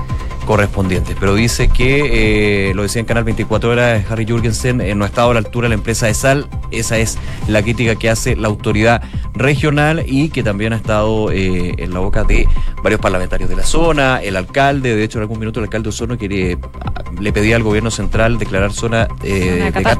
correspondientes. 0.44 1.16
Pero 1.18 1.34
dice 1.34 1.68
que, 1.68 2.68
eh, 2.70 2.74
lo 2.74 2.82
decía 2.82 3.00
en 3.00 3.06
Canal 3.06 3.24
24 3.24 3.70
Horas, 3.70 4.04
Harry 4.10 4.26
Jurgensen, 4.28 4.82
eh, 4.82 4.94
no 4.94 5.04
ha 5.04 5.08
estado 5.08 5.30
a 5.30 5.34
la 5.34 5.40
altura 5.40 5.68
la 5.68 5.74
empresa 5.74 6.06
de 6.06 6.12
sal. 6.12 6.48
Esa 6.70 6.98
es 6.98 7.16
la 7.48 7.62
crítica 7.62 7.96
que 7.96 8.10
hace 8.10 8.36
la 8.36 8.48
autoridad 8.48 9.02
regional 9.32 10.04
y 10.06 10.28
que 10.28 10.42
también 10.42 10.74
ha 10.74 10.76
estado 10.76 11.32
eh, 11.32 11.74
en 11.78 11.94
la 11.94 12.00
boca 12.00 12.24
de 12.24 12.46
varios 12.82 13.00
parlamentarios 13.00 13.48
de 13.48 13.56
la 13.56 13.64
zona, 13.64 14.18
el 14.18 14.36
alcalde, 14.36 14.94
de 14.94 15.02
hecho 15.02 15.18
en 15.18 15.22
algún 15.22 15.38
minuto 15.38 15.60
el 15.60 15.64
alcalde 15.64 15.84
de 15.84 15.88
Osorno 15.88 16.18
quiere, 16.18 16.58
le 17.18 17.32
pedía 17.32 17.56
al 17.56 17.62
gobierno 17.62 17.90
central 17.90 18.38
declarar 18.38 18.72
zona 18.72 19.08
de 19.22 19.72
catástrofe, 19.72 19.93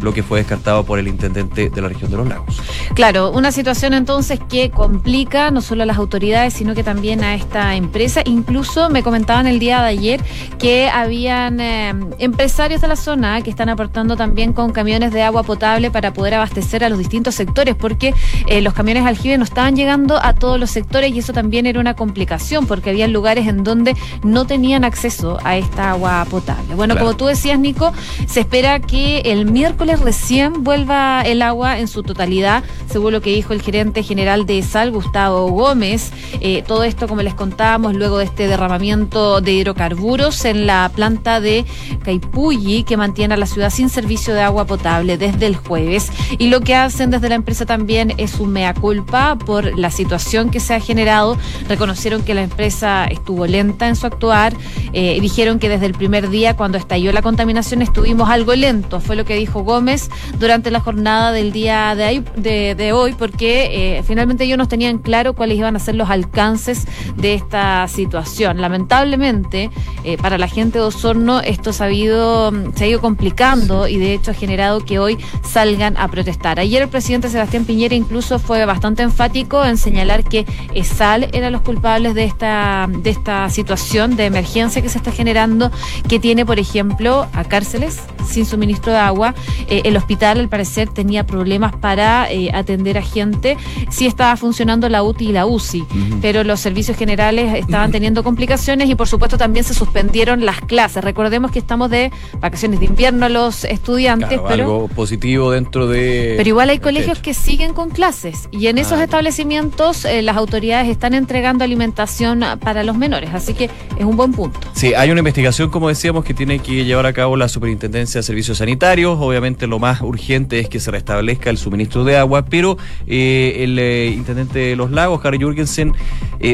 lo 0.00 0.12
que 0.12 0.22
fue 0.22 0.38
descartado 0.38 0.84
por 0.84 0.98
el 0.98 1.08
intendente 1.08 1.70
de 1.70 1.80
la 1.80 1.88
región 1.88 2.10
de 2.10 2.16
los 2.16 2.28
lagos. 2.28 2.60
Claro, 2.94 3.30
una 3.30 3.52
situación 3.52 3.94
entonces 3.94 4.40
que 4.48 4.70
complica 4.70 5.50
no 5.50 5.60
solo 5.60 5.82
a 5.82 5.86
las 5.86 5.96
autoridades, 5.98 6.54
sino 6.54 6.74
que 6.74 6.82
también 6.82 7.22
a 7.24 7.34
esta 7.34 7.74
empresa. 7.74 8.22
Incluso 8.24 8.90
me 8.90 9.02
comentaban 9.02 9.46
el 9.46 9.58
día 9.58 9.82
de 9.82 9.88
ayer 9.88 10.20
que 10.58 10.88
habían 10.88 11.60
eh, 11.60 11.94
empresarios 12.18 12.80
de 12.80 12.88
la 12.88 12.96
zona 12.96 13.42
que 13.42 13.50
están 13.50 13.68
aportando 13.68 14.16
también 14.16 14.52
con 14.52 14.72
camiones 14.72 15.12
de 15.12 15.22
agua 15.22 15.42
potable 15.42 15.90
para 15.90 16.12
poder 16.12 16.34
abastecer 16.34 16.84
a 16.84 16.88
los 16.88 16.98
distintos 16.98 17.34
sectores, 17.34 17.74
porque 17.74 18.14
eh, 18.48 18.60
los 18.60 18.74
camiones 18.74 19.04
aljibe 19.06 19.38
no 19.38 19.44
estaban 19.44 19.76
llegando 19.76 20.18
a 20.22 20.34
todos 20.34 20.58
los 20.58 20.70
sectores 20.70 21.12
y 21.12 21.18
eso 21.18 21.32
también 21.32 21.66
era 21.66 21.80
una 21.80 21.94
complicación, 21.94 22.66
porque 22.66 22.90
había 22.90 23.08
lugares 23.08 23.46
en 23.48 23.64
donde 23.64 23.96
no 24.22 24.46
tenían 24.46 24.84
acceso 24.84 25.38
a 25.44 25.56
esta 25.56 25.90
agua 25.90 26.26
potable. 26.30 26.74
Bueno, 26.74 26.96
como 26.96 27.14
tú 27.16 27.26
decías, 27.26 27.58
Nico, 27.58 27.92
se 28.26 28.40
espera 28.40 28.80
que 28.80 28.93
el 28.94 29.46
miércoles 29.46 30.00
recién 30.00 30.62
vuelva 30.62 31.22
el 31.22 31.42
agua 31.42 31.78
en 31.78 31.88
su 31.88 32.02
totalidad, 32.02 32.62
según 32.88 33.12
lo 33.12 33.20
que 33.20 33.34
dijo 33.34 33.52
el 33.52 33.60
gerente 33.60 34.02
general 34.02 34.46
de 34.46 34.62
Sal, 34.62 34.92
Gustavo 34.92 35.48
Gómez. 35.48 36.12
Eh, 36.40 36.62
todo 36.66 36.84
esto, 36.84 37.08
como 37.08 37.22
les 37.22 37.34
contábamos, 37.34 37.94
luego 37.94 38.18
de 38.18 38.26
este 38.26 38.46
derramamiento 38.46 39.40
de 39.40 39.52
hidrocarburos 39.52 40.44
en 40.44 40.66
la 40.66 40.90
planta 40.94 41.40
de 41.40 41.64
Caipulli, 42.04 42.84
que 42.84 42.96
mantiene 42.96 43.34
a 43.34 43.36
la 43.36 43.46
ciudad 43.46 43.70
sin 43.70 43.88
servicio 43.88 44.32
de 44.32 44.42
agua 44.42 44.64
potable 44.66 45.18
desde 45.18 45.46
el 45.46 45.56
jueves. 45.56 46.12
Y 46.38 46.48
lo 46.48 46.60
que 46.60 46.76
hacen 46.76 47.10
desde 47.10 47.28
la 47.28 47.34
empresa 47.34 47.66
también 47.66 48.14
es 48.16 48.30
su 48.30 48.46
mea 48.46 48.74
culpa 48.74 49.36
por 49.36 49.76
la 49.76 49.90
situación 49.90 50.50
que 50.50 50.60
se 50.60 50.74
ha 50.74 50.80
generado. 50.80 51.36
Reconocieron 51.68 52.22
que 52.22 52.34
la 52.34 52.42
empresa 52.42 53.06
estuvo 53.06 53.46
lenta 53.46 53.88
en 53.88 53.96
su 53.96 54.06
actuar. 54.06 54.54
Eh, 54.92 55.18
dijeron 55.20 55.58
que 55.58 55.68
desde 55.68 55.86
el 55.86 55.94
primer 55.94 56.30
día, 56.30 56.56
cuando 56.56 56.78
estalló 56.78 57.10
la 57.10 57.22
contaminación, 57.22 57.82
estuvimos 57.82 58.28
algo 58.28 58.54
lentos. 58.54 58.83
Fue 59.00 59.16
lo 59.16 59.24
que 59.24 59.34
dijo 59.34 59.64
Gómez 59.64 60.08
durante 60.38 60.70
la 60.70 60.80
jornada 60.80 61.32
del 61.32 61.52
día 61.52 61.94
de, 61.94 62.92
hoy, 62.92 63.12
porque 63.12 63.98
eh, 63.98 64.02
finalmente 64.04 64.44
ellos 64.44 64.58
no 64.58 64.68
tenían 64.68 64.98
claro 64.98 65.34
cuáles 65.34 65.58
iban 65.58 65.74
a 65.74 65.78
ser 65.78 65.96
los 65.96 66.10
alcances 66.10 66.86
de 67.16 67.34
esta 67.34 67.88
situación. 67.88 68.60
Lamentablemente, 68.60 69.70
eh, 70.04 70.16
para 70.16 70.38
la 70.38 70.48
gente 70.48 70.78
de 70.78 70.84
Osorno, 70.84 71.40
esto 71.40 71.72
se 71.72 71.84
ha, 71.84 71.90
ido, 71.90 72.52
se 72.74 72.84
ha 72.84 72.86
ido 72.86 73.00
complicando 73.00 73.88
y 73.88 73.96
de 73.96 74.14
hecho 74.14 74.30
ha 74.30 74.34
generado 74.34 74.80
que 74.80 74.98
hoy 74.98 75.18
salgan 75.42 75.96
a 75.96 76.08
protestar. 76.08 76.60
Ayer 76.60 76.82
el 76.82 76.88
presidente 76.88 77.28
Sebastián 77.28 77.64
Piñera 77.64 77.94
incluso 77.94 78.38
fue 78.38 78.64
bastante 78.64 79.02
enfático 79.02 79.64
en 79.64 79.76
señalar 79.76 80.24
que 80.24 80.46
ESAL 80.74 81.28
era 81.32 81.50
los 81.50 81.62
culpables 81.62 82.14
de 82.14 82.24
esta, 82.24 82.88
de 82.88 83.10
esta 83.10 83.48
situación 83.50 84.16
de 84.16 84.26
emergencia 84.26 84.82
que 84.82 84.88
se 84.88 84.98
está 84.98 85.10
generando, 85.10 85.70
que 86.08 86.18
tiene, 86.18 86.46
por 86.46 86.58
ejemplo, 86.58 87.26
a 87.32 87.44
cárceles 87.44 88.00
sin 88.26 88.46
suministro 88.46 88.73
de 88.80 88.96
agua. 88.96 89.34
Eh, 89.68 89.82
el 89.84 89.96
hospital, 89.96 90.38
al 90.40 90.48
parecer, 90.48 90.88
tenía 90.88 91.24
problemas 91.26 91.74
para 91.74 92.30
eh, 92.30 92.50
atender 92.52 92.98
a 92.98 93.02
gente. 93.02 93.56
Sí 93.90 94.06
estaba 94.06 94.36
funcionando 94.36 94.88
la 94.88 95.02
UTI 95.02 95.30
y 95.30 95.32
la 95.32 95.46
UCI, 95.46 95.84
pero 96.20 96.44
los 96.44 96.60
servicios 96.60 96.96
generales 96.96 97.54
estaban 97.54 97.90
teniendo 97.90 98.22
complicaciones 98.22 98.88
y, 98.88 98.94
por 98.94 99.08
supuesto, 99.08 99.38
también 99.38 99.64
se 99.64 99.74
suspendieron 99.74 100.44
las 100.44 100.60
clases. 100.60 101.02
Recordemos 101.02 101.50
que 101.50 101.58
estamos 101.58 101.90
de 101.90 102.10
vacaciones 102.40 102.80
de 102.80 102.86
invierno 102.86 103.28
los 103.28 103.64
estudiantes. 103.64 104.40
pero, 104.48 104.64
algo 104.64 104.88
positivo 104.88 105.50
dentro 105.50 105.86
de... 105.86 106.34
Pero 106.36 106.48
igual 106.48 106.70
hay 106.70 106.78
colegios 106.78 107.18
que 107.18 107.34
siguen 107.34 107.74
con 107.74 107.90
clases 107.90 108.48
y 108.50 108.66
en 108.68 108.78
esos 108.78 108.98
ah, 108.98 109.04
establecimientos 109.04 110.04
eh, 110.04 110.22
las 110.22 110.36
autoridades 110.36 110.88
están 110.88 111.14
entregando 111.14 111.64
alimentación 111.64 112.44
para 112.60 112.84
los 112.84 112.96
menores, 112.96 113.30
así 113.32 113.54
que 113.54 113.70
es 113.98 114.04
un 114.04 114.16
buen 114.16 114.32
punto. 114.32 114.60
Sí, 114.72 114.94
hay 114.94 115.10
una 115.10 115.20
investigación, 115.20 115.70
como 115.70 115.88
decíamos, 115.88 116.24
que 116.24 116.34
tiene 116.34 116.58
que 116.58 116.84
llevar 116.84 117.06
a 117.06 117.12
cabo 117.12 117.36
la 117.36 117.48
Superintendencia 117.48 118.20
de 118.20 118.22
Servicios 118.22 118.60
Sanitarios. 118.64 119.18
Obviamente 119.20 119.66
lo 119.66 119.78
más 119.78 120.00
urgente 120.00 120.58
es 120.58 120.70
que 120.70 120.80
se 120.80 120.90
restablezca 120.90 121.50
el 121.50 121.58
suministro 121.58 122.02
de 122.02 122.16
agua, 122.16 122.46
pero 122.46 122.78
eh, 123.06 123.56
el 123.58 123.78
eh, 123.78 124.06
intendente 124.06 124.58
de 124.58 124.76
Los 124.76 124.90
Lagos, 124.90 125.22
Harry 125.22 125.38
Jurgensen, 125.38 125.92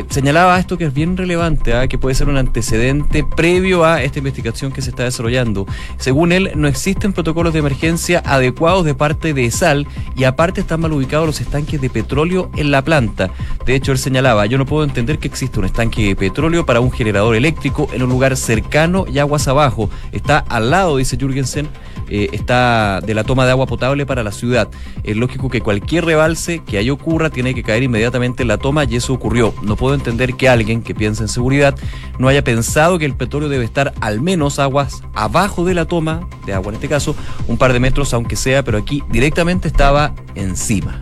señalaba 0.09 0.59
esto 0.59 0.79
que 0.79 0.85
es 0.85 0.95
bien 0.95 1.17
relevante, 1.17 1.75
¿ah? 1.75 1.89
que 1.89 1.99
puede 1.99 2.15
ser 2.15 2.29
un 2.29 2.37
antecedente 2.37 3.25
previo 3.25 3.85
a 3.85 4.03
esta 4.03 4.19
investigación 4.19 4.73
que 4.73 4.83
se 4.83 4.91
está 4.91 5.05
desarrollando. 5.05 5.67
Según 5.99 6.33
él, 6.33 6.51
no 6.57 6.69
existen 6.69 7.13
protocolos 7.13 7.53
de 7.53 7.61
emergencia 7.61 8.23
adecuados 8.25 8.85
de 8.85 8.95
parte 8.95 9.33
de 9.33 9.51
SAL 9.51 9.87
y 10.17 10.25
aparte 10.25 10.61
están 10.61 10.81
mal 10.81 10.93
ubicados 10.93 11.27
los 11.27 11.41
estanques 11.41 11.81
de 11.81 11.91
petróleo 11.91 12.51
en 12.57 12.71
la 12.71 12.83
planta. 12.83 13.31
De 13.67 13.75
hecho, 13.75 13.93
él 13.93 13.99
señalaba, 13.99 14.47
yo 14.47 14.59
no 14.59 14.67
puedo 14.67 14.85
entender 14.85 15.19
que 15.19 15.29
existe 15.29 15.59
un 15.59 15.65
estanque 15.65 16.09
de 16.09 16.17
petróleo 16.17 16.67
para 16.67 16.81
un 16.81 16.91
generador 16.91 17.37
eléctrico 17.37 17.89
en 17.93 18.03
un 18.03 18.11
lugar 18.11 18.37
cercano 18.37 19.07
y 19.13 19.19
aguas 19.19 19.49
abajo. 19.49 19.91
Está 20.13 20.39
al 20.39 20.71
lado, 20.71 20.97
dice 20.97 21.17
Jürgensen, 21.17 21.69
eh, 22.11 22.29
está 22.33 23.01
de 23.01 23.15
la 23.15 23.25
toma 23.25 23.45
de 23.45 23.53
agua 23.53 23.67
potable 23.67 24.05
para 24.05 24.23
la 24.23 24.33
ciudad. 24.33 24.69
Es 25.05 25.17
lógico 25.17 25.49
que 25.49 25.61
cualquier 25.61 26.05
rebalse 26.05 26.61
que 26.61 26.77
ahí 26.77 26.91
ocurra 26.91 27.31
tiene 27.31 27.55
que 27.55 27.63
caer 27.63 27.85
inmediatamente 27.85 28.43
en 28.43 28.49
la 28.49 28.59
toma 28.59 28.85
y 28.85 28.97
eso 28.97 29.13
ocurrió. 29.13 29.55
No 29.63 29.77
puedo 29.77 29.95
entender 29.95 30.35
que 30.35 30.49
alguien 30.49 30.83
que 30.83 30.95
piensa 30.95 31.23
en 31.23 31.29
seguridad 31.29 31.75
no 32.19 32.29
haya 32.29 32.43
pensado 32.45 32.99
que 32.99 33.05
el 33.05 33.15
petróleo 33.15 33.49
debe 33.49 33.65
estar 33.65 33.95
al 34.01 34.21
menos 34.21 34.59
aguas 34.59 35.03
abajo 35.15 35.65
de 35.65 35.75
la 35.75 35.85
toma, 35.85 36.29
de 36.45 36.53
agua 36.53 36.71
en 36.71 36.75
este 36.75 36.89
caso, 36.89 37.15
un 37.47 37.57
par 37.57 37.73
de 37.73 37.81
metros 37.81 38.13
aunque 38.13 38.37
sea, 38.37 38.65
pero 38.65 38.79
aquí 38.79 39.03
directamente 39.11 39.69
estaba 39.69 40.15
encima. 40.35 41.01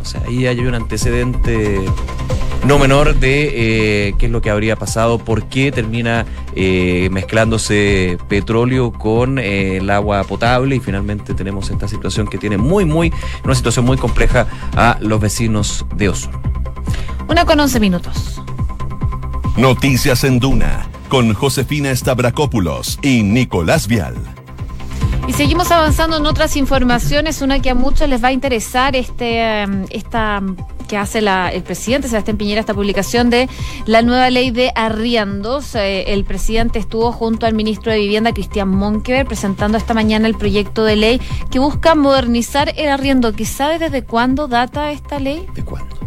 O 0.00 0.04
sea, 0.04 0.22
ahí 0.26 0.46
hay 0.46 0.60
un 0.60 0.74
antecedente 0.74 1.84
no 2.68 2.78
menor 2.78 3.14
de 3.18 4.08
eh, 4.08 4.14
qué 4.18 4.26
es 4.26 4.32
lo 4.32 4.42
que 4.42 4.50
habría 4.50 4.76
pasado, 4.76 5.18
por 5.18 5.44
qué 5.44 5.72
termina 5.72 6.26
eh, 6.54 7.08
mezclándose 7.10 8.18
petróleo 8.28 8.92
con 8.92 9.38
eh, 9.38 9.78
el 9.78 9.88
agua 9.88 10.22
potable 10.24 10.76
y 10.76 10.80
finalmente 10.80 11.32
tenemos 11.32 11.70
esta 11.70 11.88
situación 11.88 12.28
que 12.28 12.36
tiene 12.36 12.58
muy, 12.58 12.84
muy, 12.84 13.10
una 13.42 13.54
situación 13.54 13.86
muy 13.86 13.96
compleja 13.96 14.46
a 14.76 14.98
los 15.00 15.18
vecinos 15.18 15.86
de 15.96 16.10
Osorno. 16.10 16.42
Una 17.26 17.46
con 17.46 17.58
once 17.58 17.80
minutos. 17.80 18.42
Noticias 19.56 20.22
en 20.24 20.38
Duna 20.38 20.90
con 21.08 21.32
Josefina 21.32 21.96
Stavrakopoulos 21.96 22.98
y 23.00 23.22
Nicolás 23.22 23.88
Vial. 23.88 24.16
Y 25.26 25.32
seguimos 25.32 25.70
avanzando 25.70 26.18
en 26.18 26.26
otras 26.26 26.54
informaciones, 26.54 27.40
una 27.40 27.62
que 27.62 27.70
a 27.70 27.74
muchos 27.74 28.10
les 28.10 28.22
va 28.22 28.28
a 28.28 28.32
interesar, 28.32 28.94
este, 28.94 29.64
esta 29.88 30.42
que 30.88 30.96
hace 30.96 31.20
el 31.20 31.62
presidente 31.62 32.08
Sebastián 32.08 32.36
Piñera, 32.36 32.60
esta 32.60 32.74
publicación 32.74 33.30
de 33.30 33.48
la 33.86 34.02
nueva 34.02 34.30
ley 34.30 34.50
de 34.50 34.72
arriendos. 34.74 35.74
Eh, 35.76 36.12
el 36.12 36.24
presidente 36.24 36.80
estuvo 36.80 37.12
junto 37.12 37.46
al 37.46 37.54
ministro 37.54 37.92
de 37.92 37.98
Vivienda, 37.98 38.32
Cristian 38.32 38.68
Monkever, 38.68 39.26
presentando 39.26 39.78
esta 39.78 39.94
mañana 39.94 40.26
el 40.26 40.34
proyecto 40.34 40.84
de 40.84 40.96
ley 40.96 41.20
que 41.50 41.58
busca 41.60 41.94
modernizar 41.94 42.72
el 42.76 42.88
arriendo. 42.88 43.32
¿Qué 43.32 43.44
sabe 43.44 43.78
desde 43.78 44.02
cuándo 44.02 44.48
data 44.48 44.90
esta 44.90 45.20
ley? 45.20 45.46
¿De 45.54 45.64
cuándo? 45.64 45.97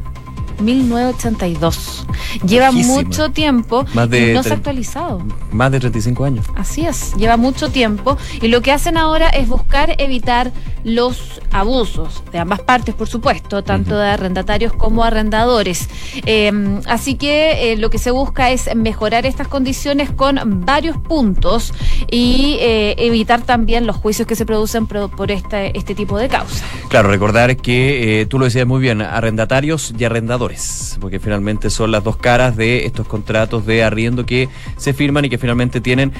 1982. 0.61 2.05
Lleva 2.45 2.71
mucho 2.71 3.31
tiempo 3.31 3.85
y 3.93 4.33
no 4.33 4.43
se 4.43 4.51
ha 4.51 4.55
actualizado. 4.55 5.21
Más 5.51 5.71
de 5.71 5.79
35 5.79 6.25
años. 6.25 6.45
Así 6.55 6.85
es, 6.85 7.13
lleva 7.15 7.37
mucho 7.37 7.69
tiempo 7.69 8.17
y 8.41 8.47
lo 8.47 8.61
que 8.61 8.71
hacen 8.71 8.97
ahora 8.97 9.29
es 9.29 9.47
buscar 9.47 9.95
evitar 9.97 10.51
los 10.83 11.41
abusos 11.51 12.23
de 12.31 12.39
ambas 12.39 12.61
partes, 12.61 12.95
por 12.95 13.07
supuesto, 13.07 13.63
tanto 13.63 13.97
de 13.97 14.07
arrendatarios 14.07 14.73
como 14.73 15.03
arrendadores. 15.03 15.89
Em, 16.25 16.81
así 16.87 17.15
que 17.15 17.73
eh, 17.73 17.77
lo 17.77 17.89
que 17.89 17.97
se 17.97 18.11
busca 18.11 18.51
es 18.51 18.73
mejorar 18.75 19.25
estas 19.25 19.47
condiciones 19.47 20.09
con 20.09 20.65
varios 20.65 20.97
puntos 20.97 21.73
y 22.09 22.57
eh, 22.59 22.95
evitar 22.97 23.41
también 23.41 23.85
los 23.85 23.95
juicios 23.95 24.27
que 24.27 24.35
se 24.35 24.45
producen 24.45 24.87
por, 24.87 25.31
este, 25.31 25.77
este 25.77 25.95
tipo 25.95 26.17
de 26.17 26.29
causas. 26.29 26.63
Claro, 26.89 27.09
recordar 27.09 27.57
que 27.57 28.21
eh, 28.21 28.25
tú 28.25 28.39
lo 28.39 28.45
decías 28.45 28.67
muy 28.67 28.81
bien, 28.81 29.01
arrendatarios 29.01 29.93
y 29.97 30.03
arrendadores, 30.03 30.50
porque 31.00 31.20
finalmente 31.20 31.70
son 31.70 31.91
las 31.91 32.03
dos 32.03 32.17
caras 32.17 32.55
de 32.58 32.86
estos 32.86 33.08
contratos 33.08 33.65
de 33.65 33.84
arriendo 33.84 34.25
que 34.25 34.50
se 34.77 34.93
firman 34.93 35.25
y 35.25 35.29
que 35.29 35.38
finalmente 35.38 35.81
tienen 35.81 36.12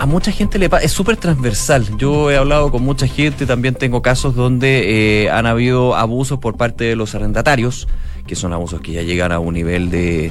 a 0.00 0.06
mucha 0.06 0.32
gente 0.32 0.58
le 0.58 0.70
pasa, 0.70 0.82
es 0.82 0.92
súper 0.92 1.18
transversal. 1.18 1.98
Yo 1.98 2.30
he 2.30 2.36
hablado 2.38 2.70
con 2.70 2.82
mucha 2.82 3.06
gente, 3.06 3.44
también 3.44 3.74
tengo 3.74 4.00
casos 4.00 4.34
donde 4.34 5.24
eh, 5.24 5.30
han 5.30 5.44
habido 5.44 5.94
abusos 5.94 6.38
por 6.38 6.56
parte 6.56 6.84
de 6.84 6.96
los 6.96 7.14
arrendatarios, 7.14 7.86
que 8.30 8.36
son 8.36 8.52
abusos 8.52 8.80
que 8.80 8.92
ya 8.92 9.02
llegan 9.02 9.32
a 9.32 9.40
un 9.40 9.54
nivel 9.54 9.90
de, 9.90 10.30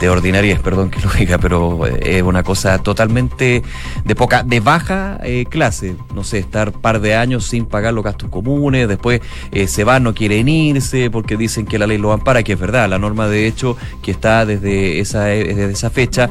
de 0.00 0.58
perdón 0.64 0.88
que 0.88 1.02
lo 1.02 1.10
diga, 1.10 1.36
pero 1.36 1.86
eh, 1.86 2.16
es 2.16 2.22
una 2.22 2.42
cosa 2.42 2.78
totalmente 2.78 3.62
de 4.06 4.14
poca, 4.14 4.42
de 4.42 4.60
baja 4.60 5.18
eh, 5.22 5.44
clase. 5.44 5.96
No 6.14 6.24
sé, 6.24 6.38
estar 6.38 6.72
par 6.72 6.98
de 7.02 7.14
años 7.14 7.44
sin 7.44 7.66
pagar 7.66 7.92
los 7.92 8.02
gastos 8.02 8.30
comunes, 8.30 8.88
después 8.88 9.20
se 9.66 9.84
van, 9.84 10.04
no 10.04 10.14
quieren 10.14 10.48
irse 10.48 11.10
porque 11.10 11.36
dicen 11.36 11.66
que 11.66 11.78
la 11.78 11.86
ley 11.86 11.98
lo 11.98 12.10
ampara, 12.12 12.42
que 12.42 12.54
es 12.54 12.58
verdad, 12.58 12.88
la 12.88 12.98
norma 12.98 13.28
de 13.28 13.46
hecho 13.46 13.76
que 14.02 14.12
está 14.12 14.46
desde 14.46 15.00
esa, 15.00 15.24
desde 15.24 15.70
esa 15.70 15.90
fecha 15.90 16.30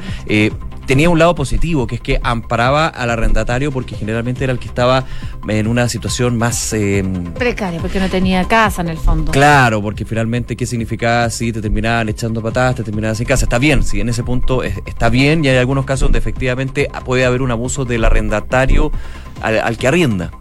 tenía 0.85 1.09
un 1.09 1.19
lado 1.19 1.35
positivo, 1.35 1.87
que 1.87 1.95
es 1.95 2.01
que 2.01 2.19
amparaba 2.23 2.87
al 2.87 3.09
arrendatario 3.09 3.71
porque 3.71 3.95
generalmente 3.95 4.43
era 4.43 4.53
el 4.53 4.59
que 4.59 4.67
estaba 4.67 5.05
en 5.47 5.67
una 5.67 5.89
situación 5.89 6.37
más... 6.37 6.73
Em, 6.73 7.33
Precaria, 7.33 7.79
porque 7.79 7.99
no 7.99 8.09
tenía 8.09 8.43
casa 8.45 8.81
en 8.81 8.89
el 8.89 8.97
fondo. 8.97 9.31
Claro, 9.31 9.81
porque 9.81 10.05
finalmente, 10.05 10.55
¿qué 10.55 10.65
significaba 10.65 11.29
si 11.29 11.51
te 11.51 11.61
terminaban 11.61 12.09
echando 12.09 12.41
patadas, 12.41 12.75
te 12.75 12.83
terminaban 12.83 13.15
sin 13.15 13.25
casa? 13.25 13.45
Está 13.45 13.59
bien, 13.59 13.83
si 13.83 13.99
en 13.99 14.09
ese 14.09 14.23
punto 14.23 14.63
está 14.63 15.09
bien 15.09 15.43
y 15.43 15.49
hay 15.49 15.57
algunos 15.57 15.85
casos 15.85 16.07
donde 16.07 16.19
efectivamente 16.19 16.89
puede 17.03 17.25
haber 17.25 17.41
un 17.41 17.51
abuso 17.51 17.85
del 17.85 18.05
arrendatario 18.05 18.91
al 19.41 19.77
que 19.77 19.87
arrienda 19.87 20.31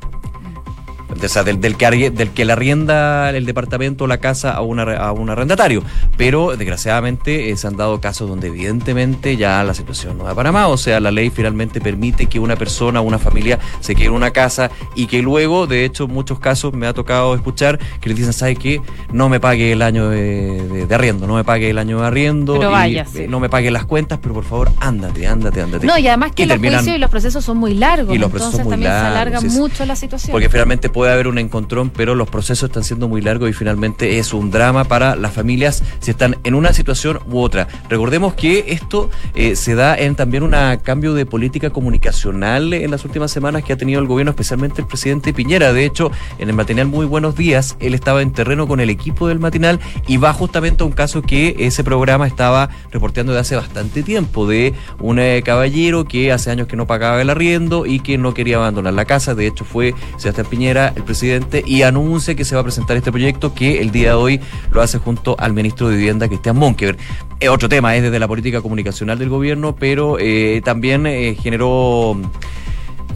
del, 1.14 1.76
que, 1.76 2.10
del 2.10 2.30
que 2.30 2.44
le 2.44 2.52
arrienda 2.52 3.30
el 3.30 3.46
departamento 3.46 4.04
o 4.04 4.06
la 4.06 4.18
casa 4.18 4.52
a, 4.52 4.60
una, 4.60 4.82
a 4.96 5.12
un 5.12 5.30
arrendatario. 5.30 5.82
Pero 6.16 6.56
desgraciadamente 6.56 7.50
eh, 7.50 7.56
se 7.56 7.66
han 7.66 7.76
dado 7.76 8.00
casos 8.00 8.28
donde 8.28 8.48
evidentemente 8.48 9.36
ya 9.36 9.62
la 9.64 9.74
situación 9.74 10.18
no 10.18 10.24
da 10.24 10.34
para 10.34 10.52
más. 10.52 10.68
O 10.68 10.76
sea, 10.76 11.00
la 11.00 11.10
ley 11.10 11.30
finalmente 11.30 11.80
permite 11.80 12.26
que 12.26 12.38
una 12.38 12.56
persona, 12.56 13.00
una 13.00 13.18
familia 13.18 13.58
se 13.80 13.94
quede 13.94 14.06
en 14.06 14.12
una 14.12 14.30
casa 14.30 14.70
y 14.94 15.06
que 15.06 15.22
luego, 15.22 15.66
de 15.66 15.84
hecho, 15.84 16.04
en 16.04 16.12
muchos 16.12 16.38
casos 16.38 16.72
me 16.74 16.86
ha 16.86 16.92
tocado 16.92 17.34
escuchar 17.34 17.78
que 18.00 18.08
les 18.08 18.18
dicen, 18.18 18.32
¿sabe 18.32 18.56
qué? 18.56 18.80
No 19.12 19.28
me 19.28 19.40
pague 19.40 19.72
el 19.72 19.82
año 19.82 20.08
de, 20.08 20.86
arriendo, 20.90 21.26
no 21.26 21.34
me 21.34 21.44
pague 21.44 21.70
el 21.70 21.78
año 21.78 22.00
de 22.00 22.06
arriendo. 22.06 22.54
Pero 22.54 22.70
vaya, 22.70 23.06
eh, 23.14 23.26
No 23.28 23.40
me 23.40 23.48
pague 23.48 23.70
las 23.70 23.84
cuentas, 23.84 24.18
pero 24.22 24.34
por 24.34 24.44
favor, 24.44 24.72
ándate, 24.80 25.26
ándate, 25.26 25.62
ándate. 25.62 25.86
No, 25.86 25.98
y 25.98 26.06
además 26.06 26.32
que 26.32 26.46
los 26.46 26.58
juicios 26.58 26.96
y 26.96 26.98
los 26.98 27.10
procesos 27.10 27.44
son 27.44 27.58
muy 27.58 27.74
largos. 27.74 28.14
Y 28.14 28.18
los 28.18 28.30
procesos 28.30 28.60
entonces 28.60 28.70
también 28.70 28.92
se 28.92 28.98
alarga 28.98 29.40
mucho 29.40 29.84
la 29.84 29.96
situación. 29.96 30.32
Porque 30.32 30.48
finalmente 30.48 30.88
puede 30.88 31.03
puede 31.04 31.12
haber 31.12 31.28
un 31.28 31.36
encontrón, 31.36 31.90
pero 31.90 32.14
los 32.14 32.30
procesos 32.30 32.70
están 32.70 32.82
siendo 32.82 33.08
muy 33.08 33.20
largos 33.20 33.50
y 33.50 33.52
finalmente 33.52 34.18
es 34.18 34.32
un 34.32 34.50
drama 34.50 34.84
para 34.84 35.16
las 35.16 35.34
familias 35.34 35.82
si 36.00 36.10
están 36.10 36.38
en 36.44 36.54
una 36.54 36.72
situación 36.72 37.18
u 37.30 37.40
otra. 37.40 37.68
Recordemos 37.90 38.32
que 38.32 38.64
esto 38.68 39.10
eh, 39.34 39.54
se 39.54 39.74
da 39.74 39.98
en 39.98 40.14
también 40.14 40.44
un 40.44 40.54
cambio 40.82 41.12
de 41.12 41.26
política 41.26 41.68
comunicacional 41.68 42.72
en 42.72 42.90
las 42.90 43.04
últimas 43.04 43.30
semanas 43.30 43.64
que 43.64 43.74
ha 43.74 43.76
tenido 43.76 44.00
el 44.00 44.06
gobierno, 44.06 44.30
especialmente 44.30 44.80
el 44.80 44.86
presidente 44.86 45.34
Piñera. 45.34 45.74
De 45.74 45.84
hecho, 45.84 46.10
en 46.38 46.48
el 46.48 46.54
matinal 46.54 46.86
Muy 46.86 47.04
Buenos 47.04 47.36
Días, 47.36 47.76
él 47.80 47.92
estaba 47.92 48.22
en 48.22 48.32
terreno 48.32 48.66
con 48.66 48.80
el 48.80 48.88
equipo 48.88 49.28
del 49.28 49.40
matinal 49.40 49.80
y 50.06 50.16
va 50.16 50.32
justamente 50.32 50.84
a 50.84 50.86
un 50.86 50.92
caso 50.92 51.20
que 51.20 51.54
ese 51.58 51.84
programa 51.84 52.26
estaba 52.26 52.70
reporteando 52.92 53.34
de 53.34 53.40
hace 53.40 53.56
bastante 53.56 54.02
tiempo, 54.02 54.46
de 54.46 54.72
un 55.00 55.18
eh, 55.18 55.42
caballero 55.44 56.06
que 56.06 56.32
hace 56.32 56.50
años 56.50 56.66
que 56.66 56.76
no 56.76 56.86
pagaba 56.86 57.20
el 57.20 57.28
arriendo 57.28 57.84
y 57.84 58.00
que 58.00 58.16
no 58.16 58.32
quería 58.32 58.56
abandonar 58.56 58.94
la 58.94 59.04
casa. 59.04 59.34
De 59.34 59.46
hecho, 59.46 59.66
fue 59.66 59.94
Sebastián 60.16 60.46
Piñera, 60.48 60.93
el 60.96 61.02
presidente, 61.04 61.62
y 61.66 61.82
anuncia 61.82 62.34
que 62.34 62.44
se 62.44 62.54
va 62.54 62.60
a 62.60 62.64
presentar 62.64 62.96
este 62.96 63.10
proyecto 63.10 63.54
que 63.54 63.80
el 63.80 63.90
día 63.90 64.10
de 64.10 64.14
hoy 64.14 64.40
lo 64.72 64.80
hace 64.82 64.98
junto 64.98 65.36
al 65.38 65.52
ministro 65.52 65.88
de 65.88 65.96
Vivienda, 65.96 66.28
Cristian 66.28 66.56
Monkever. 66.56 66.96
Es 67.40 67.48
otro 67.48 67.68
tema, 67.68 67.94
es 67.96 68.02
desde 68.02 68.18
la 68.18 68.28
política 68.28 68.62
comunicacional 68.62 69.18
del 69.18 69.28
gobierno, 69.28 69.74
pero 69.76 70.16
eh, 70.18 70.62
también 70.64 71.06
eh, 71.06 71.36
generó 71.40 72.16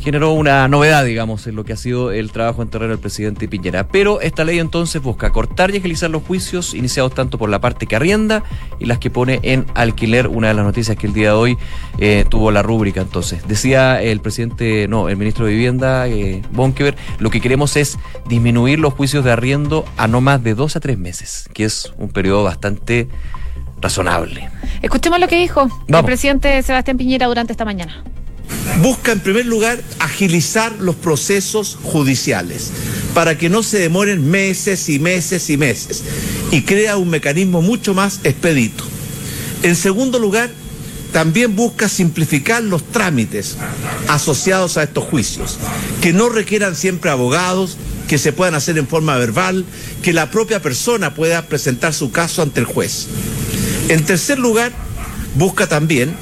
generó 0.00 0.32
una 0.32 0.68
novedad, 0.68 1.04
digamos, 1.04 1.46
en 1.46 1.56
lo 1.56 1.64
que 1.64 1.72
ha 1.72 1.76
sido 1.76 2.12
el 2.12 2.32
trabajo 2.32 2.62
en 2.62 2.68
terreno 2.68 2.90
del 2.90 3.00
presidente 3.00 3.48
Piñera. 3.48 3.88
Pero 3.88 4.20
esta 4.20 4.44
ley 4.44 4.58
entonces 4.58 5.02
busca 5.02 5.30
cortar 5.30 5.70
y 5.70 5.78
agilizar 5.78 6.10
los 6.10 6.22
juicios 6.22 6.74
iniciados 6.74 7.14
tanto 7.14 7.38
por 7.38 7.50
la 7.50 7.60
parte 7.60 7.86
que 7.86 7.96
arrienda 7.96 8.42
y 8.78 8.86
las 8.86 8.98
que 8.98 9.10
pone 9.10 9.40
en 9.42 9.66
alquiler, 9.74 10.28
una 10.28 10.48
de 10.48 10.54
las 10.54 10.64
noticias 10.64 10.96
que 10.96 11.06
el 11.06 11.12
día 11.12 11.28
de 11.28 11.34
hoy 11.34 11.58
eh, 11.98 12.24
tuvo 12.28 12.50
la 12.50 12.62
rúbrica 12.62 13.00
entonces. 13.00 13.46
Decía 13.48 14.00
el 14.00 14.20
presidente, 14.20 14.86
no, 14.88 15.08
el 15.08 15.16
ministro 15.16 15.46
de 15.46 15.52
Vivienda, 15.52 16.08
eh, 16.08 16.42
Bonkever, 16.52 16.96
lo 17.18 17.30
que 17.30 17.40
queremos 17.40 17.76
es 17.76 17.98
disminuir 18.28 18.78
los 18.78 18.94
juicios 18.94 19.24
de 19.24 19.32
arriendo 19.32 19.84
a 19.96 20.06
no 20.06 20.20
más 20.20 20.42
de 20.42 20.54
dos 20.54 20.76
a 20.76 20.80
tres 20.80 20.98
meses, 20.98 21.48
que 21.52 21.64
es 21.64 21.92
un 21.98 22.08
periodo 22.08 22.44
bastante 22.44 23.08
razonable. 23.80 24.48
Escuchemos 24.82 25.20
lo 25.20 25.28
que 25.28 25.36
dijo 25.36 25.68
el 25.86 26.04
presidente 26.04 26.62
Sebastián 26.62 26.96
Piñera 26.96 27.26
durante 27.26 27.52
esta 27.52 27.64
mañana 27.64 28.02
busca 28.82 29.12
en 29.12 29.20
primer 29.20 29.46
lugar 29.46 29.82
agilizar 29.98 30.72
los 30.78 30.94
procesos 30.96 31.78
judiciales 31.82 32.70
para 33.14 33.36
que 33.36 33.48
no 33.48 33.62
se 33.62 33.78
demoren 33.78 34.30
meses 34.30 34.88
y 34.88 34.98
meses 34.98 35.50
y 35.50 35.56
meses 35.56 36.02
y 36.50 36.62
crea 36.62 36.96
un 36.96 37.10
mecanismo 37.10 37.62
mucho 37.62 37.94
más 37.94 38.20
expedito. 38.24 38.84
En 39.62 39.74
segundo 39.74 40.18
lugar, 40.18 40.50
también 41.12 41.56
busca 41.56 41.88
simplificar 41.88 42.62
los 42.62 42.84
trámites 42.84 43.56
asociados 44.08 44.76
a 44.76 44.84
estos 44.84 45.04
juicios, 45.04 45.58
que 46.02 46.12
no 46.12 46.28
requieran 46.28 46.76
siempre 46.76 47.10
abogados, 47.10 47.76
que 48.08 48.18
se 48.18 48.32
puedan 48.32 48.54
hacer 48.54 48.78
en 48.78 48.86
forma 48.86 49.16
verbal, 49.16 49.64
que 50.02 50.12
la 50.12 50.30
propia 50.30 50.62
persona 50.62 51.14
pueda 51.14 51.46
presentar 51.46 51.94
su 51.94 52.10
caso 52.10 52.42
ante 52.42 52.60
el 52.60 52.66
juez. 52.66 53.06
En 53.88 54.04
tercer 54.04 54.38
lugar, 54.38 54.72
busca 55.34 55.66
también 55.66 56.14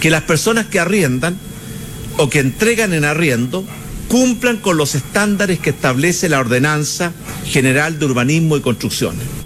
que 0.00 0.10
las 0.10 0.22
personas 0.22 0.66
que 0.66 0.80
arriendan 0.80 1.36
o 2.16 2.28
que 2.28 2.40
entregan 2.40 2.92
en 2.92 3.04
arriendo 3.04 3.64
cumplan 4.08 4.58
con 4.58 4.76
los 4.76 4.94
estándares 4.94 5.58
que 5.58 5.70
establece 5.70 6.28
la 6.28 6.40
Ordenanza 6.40 7.12
General 7.44 7.98
de 7.98 8.06
Urbanismo 8.06 8.56
y 8.56 8.60
Construcciones. 8.60 9.45